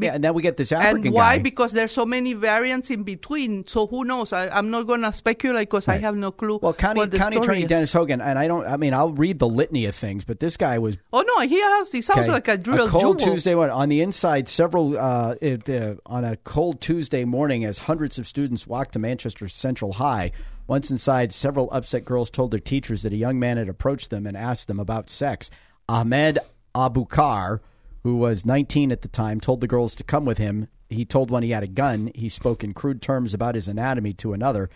Yeah, 0.00 0.14
and 0.14 0.22
then 0.22 0.34
we 0.34 0.42
get 0.42 0.56
this 0.56 0.72
African 0.72 1.06
and 1.06 1.14
why? 1.14 1.36
guy. 1.36 1.42
Because 1.42 1.72
there's 1.72 1.92
so 1.92 2.06
many 2.06 2.32
variants 2.34 2.90
in 2.90 3.02
between. 3.02 3.66
So 3.66 3.86
who 3.86 4.04
knows? 4.04 4.32
I, 4.32 4.48
I'm 4.48 4.70
not 4.70 4.86
going 4.86 5.02
to 5.02 5.12
speculate 5.12 5.68
because 5.68 5.88
I 5.88 5.98
have 5.98 6.16
no 6.16 6.30
clue. 6.30 6.58
well, 6.62 6.72
County 6.72 7.06
County 7.08 7.36
Attorney 7.38 7.62
is. 7.62 7.68
Dennis 7.68 7.92
Hogan, 7.92 8.20
and 8.20 8.38
I 8.38 8.46
don't. 8.48 8.66
I 8.66 8.76
mean, 8.76 8.94
I'll 8.94 9.12
read 9.12 9.38
the 9.38 9.48
litany 9.48 9.86
of 9.86 9.94
things, 9.94 10.24
but 10.24 10.40
this 10.40 10.56
guy 10.56 10.78
was 10.78 10.98
Oh 11.12 11.22
no, 11.22 11.46
he 11.46 11.60
has. 11.60 11.90
He 11.92 12.00
sounds 12.00 12.20
Okay. 12.20 12.32
like 12.32 12.48
a 12.48 12.56
real 12.70 12.88
cold 12.88 13.18
jewel. 13.18 13.32
Tuesday 13.32 13.54
morning. 13.54 13.74
On 13.74 13.88
the 13.88 14.00
inside, 14.02 14.48
several 14.48 14.98
uh, 14.98 15.34
it, 15.40 15.68
uh, 15.68 15.94
on 16.06 16.24
a 16.24 16.36
cold 16.38 16.80
Tuesday 16.80 17.24
morning, 17.24 17.64
as 17.64 17.78
hundreds 17.80 18.18
of 18.18 18.26
students 18.26 18.66
walked 18.66 18.92
to 18.92 18.98
Manchester 18.98 19.48
Central 19.48 19.94
High. 19.94 20.32
Once 20.66 20.90
inside, 20.90 21.32
several 21.32 21.70
upset 21.72 22.04
girls 22.04 22.28
told 22.28 22.50
their 22.50 22.60
teachers 22.60 23.02
that 23.02 23.12
a 23.12 23.16
young 23.16 23.38
man 23.38 23.56
had 23.56 23.70
approached 23.70 24.10
them 24.10 24.26
and 24.26 24.36
asked 24.36 24.68
them 24.68 24.78
about 24.78 25.08
sex. 25.08 25.50
Ahmed 25.88 26.38
Abukar, 26.74 27.60
who 28.02 28.16
was 28.16 28.46
19 28.46 28.92
at 28.92 29.02
the 29.02 29.08
time, 29.08 29.40
told 29.40 29.60
the 29.60 29.66
girls 29.66 29.94
to 29.96 30.04
come 30.04 30.24
with 30.24 30.38
him. 30.38 30.68
He 30.90 31.04
told 31.04 31.30
one 31.30 31.42
he 31.42 31.50
had 31.50 31.62
a 31.62 31.66
gun. 31.68 32.10
He 32.14 32.28
spoke 32.28 32.64
in 32.64 32.72
crude 32.72 33.02
terms 33.02 33.34
about 33.34 33.54
his 33.54 33.68
anatomy 33.68 34.14
to 34.14 34.32
another. 34.32 34.70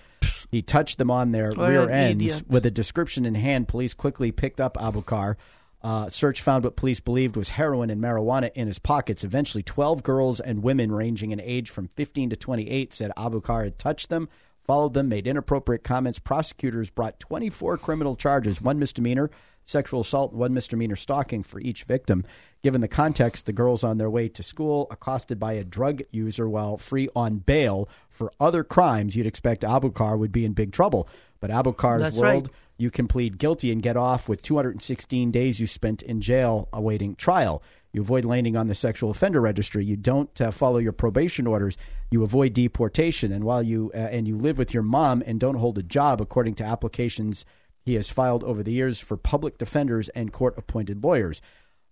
He 0.50 0.60
touched 0.60 0.98
them 0.98 1.10
on 1.10 1.32
their 1.32 1.50
What 1.52 1.70
rear 1.70 1.88
ends. 1.88 2.22
idiot. 2.22 2.44
With 2.48 2.66
a 2.66 2.70
description 2.70 3.24
in 3.24 3.34
hand, 3.34 3.68
police 3.68 3.94
quickly 3.94 4.30
picked 4.32 4.60
up 4.60 4.76
Abukar. 4.76 5.36
Uh, 5.82 6.08
search 6.10 6.40
found 6.42 6.62
what 6.64 6.76
police 6.76 7.00
believed 7.00 7.34
was 7.34 7.48
heroin 7.50 7.90
and 7.90 8.00
marijuana 8.00 8.52
in 8.54 8.66
his 8.68 8.78
pockets. 8.78 9.24
Eventually, 9.24 9.62
12 9.62 10.02
girls 10.02 10.38
and 10.38 10.62
women 10.62 10.92
ranging 10.92 11.32
in 11.32 11.40
age 11.40 11.70
from 11.70 11.88
15 11.88 12.30
to 12.30 12.36
28 12.36 12.92
said 12.94 13.10
Abukar 13.16 13.64
had 13.64 13.78
touched 13.78 14.08
them, 14.10 14.28
followed 14.64 14.94
them, 14.94 15.08
made 15.08 15.26
inappropriate 15.26 15.84
comments. 15.84 16.18
Prosecutors 16.18 16.90
brought 16.90 17.20
24 17.20 17.78
criminal 17.78 18.16
charges, 18.16 18.62
one 18.62 18.78
misdemeanor, 18.78 19.30
sexual 19.64 20.00
assault, 20.00 20.32
and 20.32 20.40
one 20.40 20.54
misdemeanor 20.54 20.96
stalking 20.96 21.42
for 21.42 21.60
each 21.60 21.84
victim. 21.84 22.24
Given 22.62 22.80
the 22.80 22.88
context, 22.88 23.46
the 23.46 23.52
girls 23.52 23.82
on 23.82 23.98
their 23.98 24.10
way 24.10 24.28
to 24.28 24.42
school 24.42 24.86
accosted 24.90 25.38
by 25.38 25.54
a 25.54 25.64
drug 25.64 26.02
user 26.10 26.48
while 26.48 26.76
free 26.76 27.08
on 27.14 27.38
bail 27.38 27.88
for 28.08 28.32
other 28.38 28.62
crimes, 28.62 29.16
you'd 29.16 29.26
expect 29.26 29.62
Abukar 29.62 30.18
would 30.18 30.32
be 30.32 30.44
in 30.44 30.52
big 30.52 30.72
trouble. 30.72 31.08
But 31.40 31.50
Abukar's 31.50 32.02
That's 32.02 32.16
world 32.16 32.48
right. 32.48 32.56
you 32.78 32.90
can 32.90 33.08
plead 33.08 33.38
guilty 33.38 33.72
and 33.72 33.82
get 33.82 33.96
off 33.96 34.28
with 34.28 34.42
216 34.42 35.32
days 35.32 35.58
you 35.60 35.66
spent 35.66 36.02
in 36.02 36.20
jail 36.20 36.68
awaiting 36.72 37.16
trial. 37.16 37.62
You 37.92 38.00
avoid 38.00 38.24
landing 38.24 38.56
on 38.56 38.68
the 38.68 38.74
sexual 38.74 39.10
offender 39.10 39.40
registry. 39.40 39.84
You 39.84 39.96
don't 39.96 40.40
uh, 40.40 40.50
follow 40.50 40.78
your 40.78 40.92
probation 40.92 41.46
orders. 41.46 41.76
You 42.10 42.22
avoid 42.22 42.54
deportation, 42.54 43.32
and 43.32 43.44
while 43.44 43.62
you 43.62 43.90
uh, 43.94 43.98
and 43.98 44.26
you 44.26 44.36
live 44.36 44.56
with 44.58 44.72
your 44.72 44.82
mom 44.82 45.22
and 45.26 45.38
don't 45.38 45.56
hold 45.56 45.76
a 45.78 45.82
job, 45.82 46.20
according 46.20 46.54
to 46.56 46.64
applications 46.64 47.44
he 47.84 47.94
has 47.94 48.10
filed 48.10 48.44
over 48.44 48.62
the 48.62 48.72
years 48.72 49.00
for 49.00 49.16
public 49.16 49.58
defenders 49.58 50.08
and 50.10 50.32
court-appointed 50.32 51.02
lawyers. 51.02 51.42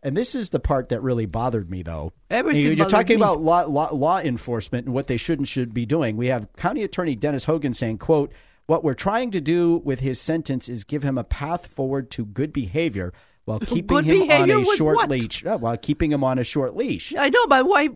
And 0.03 0.17
this 0.17 0.35
is 0.35 0.51
the 0.51 0.61
part 0.61 0.89
that 0.89 1.03
really 1.03 1.27
bothered 1.27 1.69
me, 1.69 1.83
though. 1.83 2.13
Everything 2.31 2.77
You're 2.77 2.89
talking 2.89 3.19
me. 3.19 3.23
about 3.23 3.41
law, 3.41 3.65
law, 3.65 3.93
law 3.93 4.19
enforcement 4.19 4.87
and 4.87 4.95
what 4.95 5.09
they 5.09 5.17
should 5.19 5.39
and 5.39 5.47
should 5.47 5.75
be 5.75 5.85
doing. 5.85 6.17
We 6.17 6.29
have 6.29 6.51
County 6.57 6.83
Attorney 6.85 7.17
Dennis 7.17 7.45
Hogan 7.45 7.75
saying, 7.75 7.99
"quote 7.99 8.33
What 8.67 8.83
we're 8.83 8.95
trying 8.95 9.31
to 9.33 9.41
do 9.41 9.77
with 9.85 10.01
his 10.01 10.21
sentence 10.21 10.69
is 10.69 10.85
give 10.85 11.03
him 11.03 11.19
a 11.19 11.25
path 11.25 11.67
forward 11.67 12.11
to 12.13 12.25
good 12.25 12.53
behavior 12.53 13.13
while 13.51 13.59
keeping 13.75 14.05
him 14.05 14.31
on 14.31 14.51
a 14.51 14.65
short 14.77 14.97
what? 14.97 15.11
leash. 15.11 15.45
uh, 15.45 15.59
while 15.59 15.77
keeping 15.77 16.13
him 16.13 16.23
on 16.23 16.39
a 16.39 16.45
short 16.45 16.77
leash." 16.77 17.15
I 17.17 17.29
know, 17.29 17.47
but 17.47 17.67
why 17.67 17.89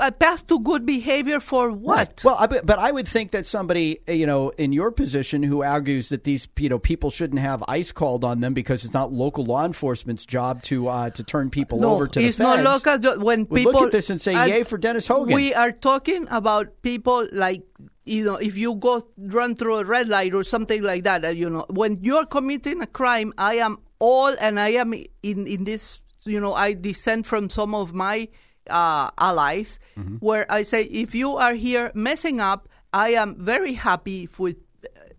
a 0.00 0.12
path 0.12 0.46
to 0.48 0.60
good 0.60 0.84
behavior 0.84 1.40
for 1.40 1.70
what? 1.70 2.22
Well, 2.24 2.36
I, 2.38 2.46
but 2.46 2.78
I 2.78 2.90
would 2.90 3.08
think 3.08 3.30
that 3.30 3.46
somebody, 3.46 4.00
uh, 4.08 4.12
you 4.12 4.26
know, 4.26 4.50
in 4.50 4.72
your 4.72 4.90
position 4.90 5.42
who 5.42 5.62
argues 5.62 6.10
that 6.10 6.24
these, 6.24 6.46
you 6.58 6.68
know, 6.68 6.78
people 6.78 7.10
shouldn't 7.10 7.40
have 7.40 7.64
ICE 7.68 7.90
called 7.92 8.24
on 8.24 8.40
them 8.40 8.52
because 8.52 8.84
it's 8.84 8.94
not 8.94 9.12
local 9.12 9.44
law 9.44 9.64
enforcement's 9.64 10.26
job 10.26 10.62
to 10.64 10.88
uh, 10.88 11.10
to 11.10 11.24
turn 11.24 11.48
people 11.50 11.80
no, 11.80 11.94
over 11.94 12.06
to 12.06 12.18
the 12.18 12.26
it's 12.26 12.38
not 12.38 12.62
local. 12.62 13.24
When 13.24 13.46
people 13.46 13.72
look 13.72 13.86
at 13.86 13.92
this 13.92 14.10
and 14.10 14.20
say, 14.20 14.34
and 14.34 14.50
"Yay 14.50 14.62
for 14.64 14.78
Dennis 14.78 15.06
Hogan." 15.06 15.34
We 15.34 15.54
are 15.54 15.72
talking 15.72 16.26
about 16.30 16.82
people 16.82 17.26
like 17.32 17.64
you 18.08 18.24
know, 18.24 18.36
if 18.36 18.56
you 18.56 18.74
go 18.74 19.06
run 19.16 19.54
through 19.54 19.76
a 19.76 19.84
red 19.84 20.08
light 20.08 20.34
or 20.34 20.42
something 20.42 20.82
like 20.82 21.04
that, 21.04 21.24
uh, 21.24 21.28
you 21.28 21.50
know, 21.50 21.66
when 21.68 21.98
you're 22.02 22.26
committing 22.26 22.80
a 22.80 22.86
crime, 22.86 23.32
I 23.36 23.56
am 23.56 23.78
all, 23.98 24.34
and 24.40 24.58
I 24.60 24.70
am 24.70 24.92
in 25.22 25.46
in 25.46 25.64
this, 25.64 26.00
you 26.24 26.40
know, 26.40 26.54
I 26.54 26.74
descend 26.74 27.26
from 27.26 27.50
some 27.50 27.74
of 27.74 27.92
my 27.94 28.28
uh, 28.70 29.10
allies, 29.18 29.80
Mm-hmm. 29.98 30.16
where 30.16 30.46
I 30.50 30.62
say, 30.62 30.82
if 30.84 31.14
you 31.14 31.36
are 31.36 31.54
here 31.54 31.90
messing 31.94 32.40
up, 32.40 32.68
I 32.92 33.10
am 33.10 33.36
very 33.38 33.74
happy 33.74 34.28
with 34.38 34.56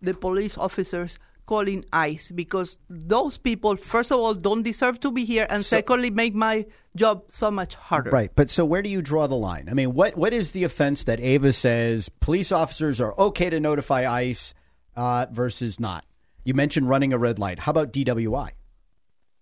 the 0.01 0.13
police 0.13 0.57
officers 0.57 1.19
calling 1.45 1.83
ICE 1.91 2.31
because 2.33 2.77
those 2.89 3.37
people, 3.39 3.75
first 3.75 4.11
of 4.11 4.19
all, 4.19 4.35
don't 4.35 4.61
deserve 4.61 4.99
to 5.01 5.11
be 5.11 5.25
here, 5.25 5.47
and 5.49 5.65
secondly, 5.65 6.11
make 6.11 6.35
my 6.35 6.65
job 6.95 7.23
so 7.27 7.49
much 7.49 7.73
harder. 7.75 8.11
Right, 8.11 8.31
but 8.35 8.49
so 8.51 8.63
where 8.65 8.83
do 8.83 8.89
you 8.89 9.01
draw 9.01 9.25
the 9.27 9.35
line? 9.35 9.67
I 9.67 9.73
mean, 9.73 9.93
what 9.93 10.15
what 10.15 10.31
is 10.31 10.51
the 10.51 10.63
offense 10.63 11.03
that 11.05 11.19
Ava 11.19 11.51
says 11.51 12.07
police 12.21 12.51
officers 12.51 13.01
are 13.01 13.13
okay 13.17 13.49
to 13.49 13.59
notify 13.59 14.05
ICE 14.07 14.53
uh, 14.95 15.25
versus 15.31 15.79
not? 15.79 16.05
You 16.45 16.53
mentioned 16.53 16.87
running 16.87 17.13
a 17.13 17.17
red 17.17 17.39
light. 17.39 17.59
How 17.59 17.71
about 17.71 17.91
DWI? 17.91 18.51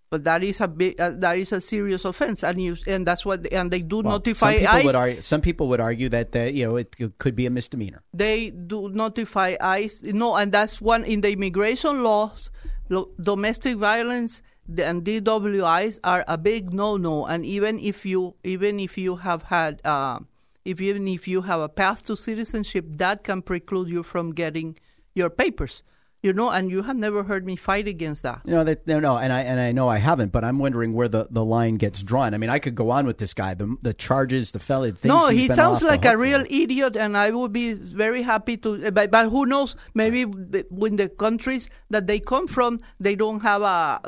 But 0.09 0.23
that 0.23 0.41
is 0.41 0.61
a 0.61 0.67
big, 0.69 0.99
uh, 1.01 1.09
that 1.19 1.37
is 1.37 1.51
a 1.51 1.59
serious 1.59 2.05
offense, 2.05 2.41
and 2.41 2.61
you 2.61 2.77
and 2.87 3.05
that's 3.05 3.25
what 3.25 3.45
and 3.51 3.69
they 3.71 3.81
do 3.81 3.97
Well, 3.97 4.13
notify 4.13 4.53
some 4.53 4.59
people 4.59 4.75
ICE. 4.77 4.85
would 4.85 4.95
argue. 4.95 5.21
Some 5.21 5.41
people 5.41 5.67
would 5.67 5.81
argue 5.81 6.09
that 6.09 6.33
uh, 6.35 6.43
you 6.43 6.65
know 6.65 6.77
it 6.77 6.95
could 7.17 7.35
be 7.35 7.45
a 7.45 7.49
misdemeanor. 7.49 8.01
they 8.13 8.51
do 8.51 8.87
notify 8.89 9.55
ICE. 9.59 10.03
No, 10.13 10.35
and 10.37 10.51
that's 10.51 10.79
one 10.79 11.03
in 11.03 11.19
the 11.21 11.31
immigration 11.31 12.03
laws. 12.03 12.51
Lo- 12.89 13.09
domestic 13.19 13.75
violence 13.75 14.41
and 14.77 15.03
DWIs 15.03 15.99
are 16.03 16.23
a 16.27 16.37
big 16.37 16.73
no-no. 16.73 17.25
And 17.25 17.45
even 17.45 17.77
if 17.79 18.05
you 18.05 18.35
even 18.45 18.79
if 18.79 18.97
you 18.97 19.17
have 19.17 19.43
had 19.43 19.81
uh, 19.83 20.19
if 20.63 20.79
even 20.79 21.07
if 21.07 21.27
you 21.27 21.41
have 21.41 21.59
a 21.59 21.67
path 21.69 22.05
to 22.05 22.15
citizenship, 22.15 22.85
that 22.97 23.23
can 23.23 23.41
preclude 23.41 23.89
you 23.89 24.03
from 24.03 24.31
getting 24.33 24.77
your 25.15 25.29
papers 25.29 25.83
you 26.27 26.33
know, 26.33 26.49
and 26.51 26.69
you 26.69 26.83
have 26.83 26.97
never 26.97 27.23
heard 27.23 27.45
me 27.45 27.55
fight 27.55 27.87
against 27.87 28.21
that. 28.23 28.41
You 28.43 28.55
know, 28.55 28.63
that, 28.65 28.85
no, 28.85 28.99
no, 28.99 29.17
and 29.17 29.31
I 29.31 29.41
and 29.41 29.59
I 29.61 29.71
know 29.71 29.87
I 29.87 29.99
haven't, 30.09 30.33
but 30.33 30.43
I'm 30.43 30.59
wondering 30.59 30.91
where 30.93 31.07
the, 31.07 31.25
the 31.31 31.45
line 31.55 31.75
gets 31.77 32.03
drawn. 32.03 32.33
I 32.33 32.37
mean, 32.37 32.49
I 32.49 32.59
could 32.59 32.75
go 32.75 32.89
on 32.91 33.05
with 33.05 33.17
this 33.17 33.33
guy, 33.33 33.53
the 33.53 33.77
the 33.81 33.93
charges, 33.93 34.51
the 34.51 34.59
things. 34.59 35.05
No, 35.05 35.29
he 35.29 35.47
sounds 35.47 35.81
like 35.81 36.03
a 36.03 36.17
real 36.17 36.41
for. 36.41 36.51
idiot, 36.51 36.97
and 36.97 37.15
I 37.15 37.29
would 37.31 37.53
be 37.53 37.73
very 37.73 38.23
happy 38.23 38.57
to. 38.57 38.91
But, 38.91 39.09
but 39.09 39.29
who 39.29 39.45
knows? 39.45 39.77
Maybe 39.93 40.23
when 40.23 40.97
the 40.97 41.07
countries 41.07 41.69
that 41.89 42.07
they 42.07 42.19
come 42.19 42.47
from, 42.47 42.81
they 42.99 43.15
don't 43.15 43.39
have 43.39 43.61
a. 43.61 44.01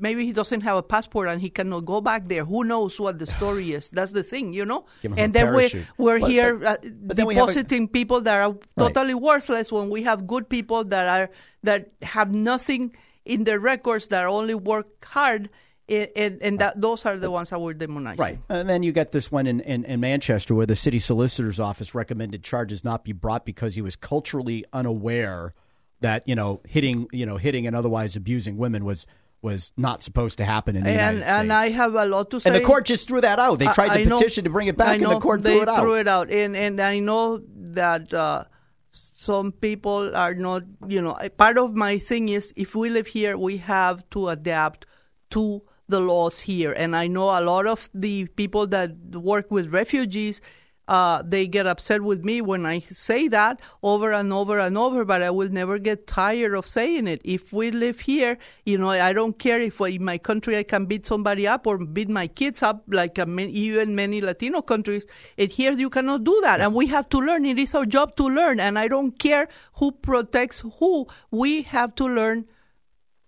Maybe 0.00 0.26
he 0.26 0.32
doesn't 0.32 0.62
have 0.62 0.76
a 0.76 0.82
passport, 0.82 1.28
and 1.28 1.40
he 1.40 1.50
cannot 1.50 1.84
go 1.84 2.00
back 2.00 2.26
there. 2.26 2.44
Who 2.44 2.64
knows 2.64 2.98
what 2.98 3.20
the 3.20 3.26
story 3.26 3.72
is? 3.78 3.90
That's 3.90 4.10
the 4.10 4.24
thing, 4.24 4.52
you 4.52 4.64
know. 4.64 4.86
and 5.16 5.32
then 5.32 5.54
we 5.54 5.70
we're 5.98 6.18
but, 6.18 6.30
here 6.30 6.56
but, 6.56 6.84
uh, 6.84 6.88
but 7.08 7.16
depositing 7.16 7.86
people 7.86 8.20
that 8.22 8.40
are 8.40 8.56
totally 8.76 9.14
right. 9.14 9.22
worthless 9.22 9.70
when 9.70 9.88
we 9.88 10.02
have 10.02 10.26
good 10.26 10.48
people 10.48 10.82
that 10.84 11.06
are 11.06 11.30
that 11.62 11.90
have 12.02 12.34
nothing 12.34 12.94
in 13.24 13.44
their 13.44 13.60
records 13.60 14.08
that 14.08 14.24
only 14.24 14.54
work 14.54 15.04
hard 15.04 15.50
and, 15.90 16.40
and 16.40 16.58
that 16.60 16.80
those 16.80 17.04
are 17.04 17.18
the 17.18 17.30
ones 17.30 17.50
that 17.50 17.60
were 17.60 17.74
demonized. 17.74 18.20
Right. 18.20 18.38
And 18.48 18.68
then 18.68 18.82
you 18.82 18.92
get 18.92 19.12
this 19.12 19.32
one 19.32 19.46
in, 19.46 19.60
in, 19.60 19.84
in, 19.84 20.00
Manchester 20.00 20.54
where 20.54 20.66
the 20.66 20.76
city 20.76 20.98
solicitor's 20.98 21.58
office 21.58 21.94
recommended 21.94 22.44
charges 22.44 22.84
not 22.84 23.04
be 23.04 23.12
brought 23.12 23.44
because 23.44 23.74
he 23.74 23.82
was 23.82 23.96
culturally 23.96 24.64
unaware 24.72 25.52
that, 26.00 26.26
you 26.28 26.36
know, 26.36 26.60
hitting, 26.64 27.08
you 27.12 27.26
know, 27.26 27.36
hitting 27.36 27.66
and 27.66 27.74
otherwise 27.74 28.14
abusing 28.14 28.56
women 28.56 28.84
was 28.84 29.06
was 29.42 29.72
not 29.76 30.02
supposed 30.02 30.36
to 30.36 30.44
happen 30.44 30.76
in 30.76 30.84
the 30.84 30.90
and, 30.90 30.98
United 30.98 31.16
States. 31.26 31.40
And 31.40 31.52
I 31.52 31.70
have 31.70 31.94
a 31.94 32.04
lot 32.04 32.30
to 32.30 32.40
say. 32.40 32.50
And 32.50 32.56
the 32.56 32.64
court 32.64 32.84
just 32.84 33.08
threw 33.08 33.22
that 33.22 33.38
out. 33.38 33.58
They 33.58 33.68
tried 33.68 33.96
to 33.96 34.10
petition 34.10 34.44
to 34.44 34.50
bring 34.50 34.68
it 34.68 34.76
back, 34.76 35.00
and 35.00 35.10
the 35.10 35.18
court 35.18 35.42
threw 35.42 35.62
it 35.62 35.68
out. 35.68 35.80
threw 35.80 35.94
it 35.94 36.06
out. 36.06 36.30
And, 36.30 36.54
and 36.54 36.78
I 36.78 36.98
know 36.98 37.40
that 37.56 38.12
uh, 38.12 38.44
some 39.20 39.52
people 39.52 40.16
are 40.16 40.32
not, 40.32 40.62
you 40.88 41.02
know, 41.02 41.14
part 41.36 41.58
of 41.58 41.74
my 41.74 41.98
thing 41.98 42.30
is 42.30 42.54
if 42.56 42.74
we 42.74 42.88
live 42.88 43.06
here, 43.06 43.36
we 43.36 43.58
have 43.58 44.08
to 44.08 44.28
adapt 44.28 44.86
to 45.28 45.60
the 45.90 46.00
laws 46.00 46.40
here. 46.40 46.72
And 46.72 46.96
I 46.96 47.06
know 47.06 47.38
a 47.38 47.44
lot 47.44 47.66
of 47.66 47.90
the 47.92 48.24
people 48.36 48.66
that 48.68 48.92
work 49.12 49.50
with 49.50 49.74
refugees 49.74 50.40
uh, 50.90 51.22
they 51.24 51.46
get 51.46 51.68
upset 51.68 52.02
with 52.02 52.24
me 52.24 52.40
when 52.40 52.66
I 52.66 52.80
say 52.80 53.28
that 53.28 53.60
over 53.80 54.12
and 54.12 54.32
over 54.32 54.58
and 54.58 54.76
over, 54.76 55.04
but 55.04 55.22
I 55.22 55.30
will 55.30 55.48
never 55.48 55.78
get 55.78 56.08
tired 56.08 56.52
of 56.52 56.66
saying 56.66 57.06
it. 57.06 57.20
If 57.24 57.52
we 57.52 57.70
live 57.70 58.00
here, 58.00 58.38
you 58.64 58.76
know, 58.76 58.90
I 58.90 59.12
don't 59.12 59.38
care 59.38 59.60
if 59.60 59.80
in 59.80 60.04
my 60.04 60.18
country 60.18 60.58
I 60.58 60.64
can 60.64 60.86
beat 60.86 61.06
somebody 61.06 61.46
up 61.46 61.64
or 61.68 61.78
beat 61.78 62.08
my 62.08 62.26
kids 62.26 62.60
up, 62.64 62.82
like 62.88 63.20
even 63.20 63.94
many 63.94 64.20
Latino 64.20 64.62
countries. 64.62 65.06
And 65.38 65.48
here 65.48 65.70
you 65.70 65.90
cannot 65.90 66.24
do 66.24 66.40
that. 66.42 66.60
And 66.60 66.74
we 66.74 66.88
have 66.88 67.08
to 67.10 67.18
learn. 67.18 67.46
It 67.46 67.60
is 67.60 67.72
our 67.72 67.86
job 67.86 68.16
to 68.16 68.28
learn. 68.28 68.58
And 68.58 68.76
I 68.76 68.88
don't 68.88 69.16
care 69.16 69.46
who 69.74 69.92
protects 69.92 70.64
who. 70.80 71.06
We 71.30 71.62
have 71.62 71.94
to 71.94 72.08
learn 72.08 72.46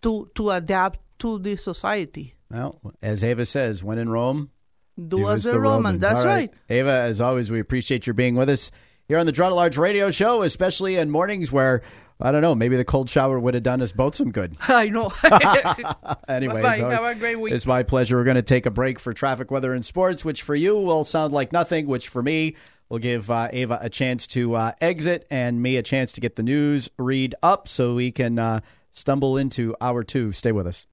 to, 0.02 0.28
to 0.34 0.50
adapt 0.50 0.98
to 1.20 1.38
this 1.38 1.62
society. 1.62 2.34
Well, 2.50 2.80
as 3.00 3.22
Ava 3.22 3.46
says, 3.46 3.84
when 3.84 3.98
in 3.98 4.08
Rome, 4.08 4.50
do, 4.96 5.18
do 5.18 5.28
as 5.30 5.44
the 5.44 5.52
Roman. 5.52 5.62
Romans. 5.62 6.00
That's 6.00 6.24
right. 6.24 6.50
right. 6.50 6.54
Ava, 6.68 6.90
as 6.90 7.20
always, 7.20 7.50
we 7.50 7.60
appreciate 7.60 8.06
your 8.06 8.14
being 8.14 8.34
with 8.34 8.48
us 8.48 8.70
here 9.08 9.18
on 9.18 9.26
the 9.26 9.32
Draw 9.32 9.48
Large 9.48 9.78
Radio 9.78 10.10
Show, 10.10 10.42
especially 10.42 10.96
in 10.96 11.10
mornings 11.10 11.50
where 11.52 11.82
I 12.20 12.30
don't 12.30 12.42
know. 12.42 12.54
Maybe 12.54 12.76
the 12.76 12.84
cold 12.84 13.10
shower 13.10 13.38
would 13.38 13.54
have 13.54 13.62
done 13.62 13.82
us 13.82 13.92
both 13.92 14.14
some 14.14 14.30
good. 14.30 14.56
I 14.60 14.88
know. 14.88 15.12
Anyways, 16.28 16.62
Bye. 16.62 16.76
have 16.76 17.04
a 17.04 17.14
great 17.14 17.36
week. 17.36 17.52
It's 17.52 17.66
my 17.66 17.82
pleasure. 17.82 18.16
We're 18.16 18.24
going 18.24 18.36
to 18.36 18.42
take 18.42 18.66
a 18.66 18.70
break 18.70 19.00
for 19.00 19.12
traffic, 19.12 19.50
weather, 19.50 19.74
and 19.74 19.84
sports, 19.84 20.24
which 20.24 20.42
for 20.42 20.54
you 20.54 20.78
will 20.78 21.04
sound 21.04 21.32
like 21.32 21.52
nothing, 21.52 21.86
which 21.86 22.08
for 22.08 22.22
me 22.22 22.56
will 22.88 22.98
give 22.98 23.30
uh, 23.30 23.48
Ava 23.52 23.78
a 23.82 23.90
chance 23.90 24.26
to 24.28 24.54
uh, 24.54 24.72
exit 24.80 25.26
and 25.30 25.60
me 25.60 25.76
a 25.76 25.82
chance 25.82 26.12
to 26.12 26.20
get 26.20 26.36
the 26.36 26.42
news 26.42 26.90
read 26.98 27.34
up 27.42 27.66
so 27.66 27.94
we 27.94 28.12
can 28.12 28.38
uh, 28.38 28.60
stumble 28.92 29.36
into 29.36 29.74
hour 29.80 30.04
two. 30.04 30.30
Stay 30.32 30.52
with 30.52 30.66
us. 30.66 30.80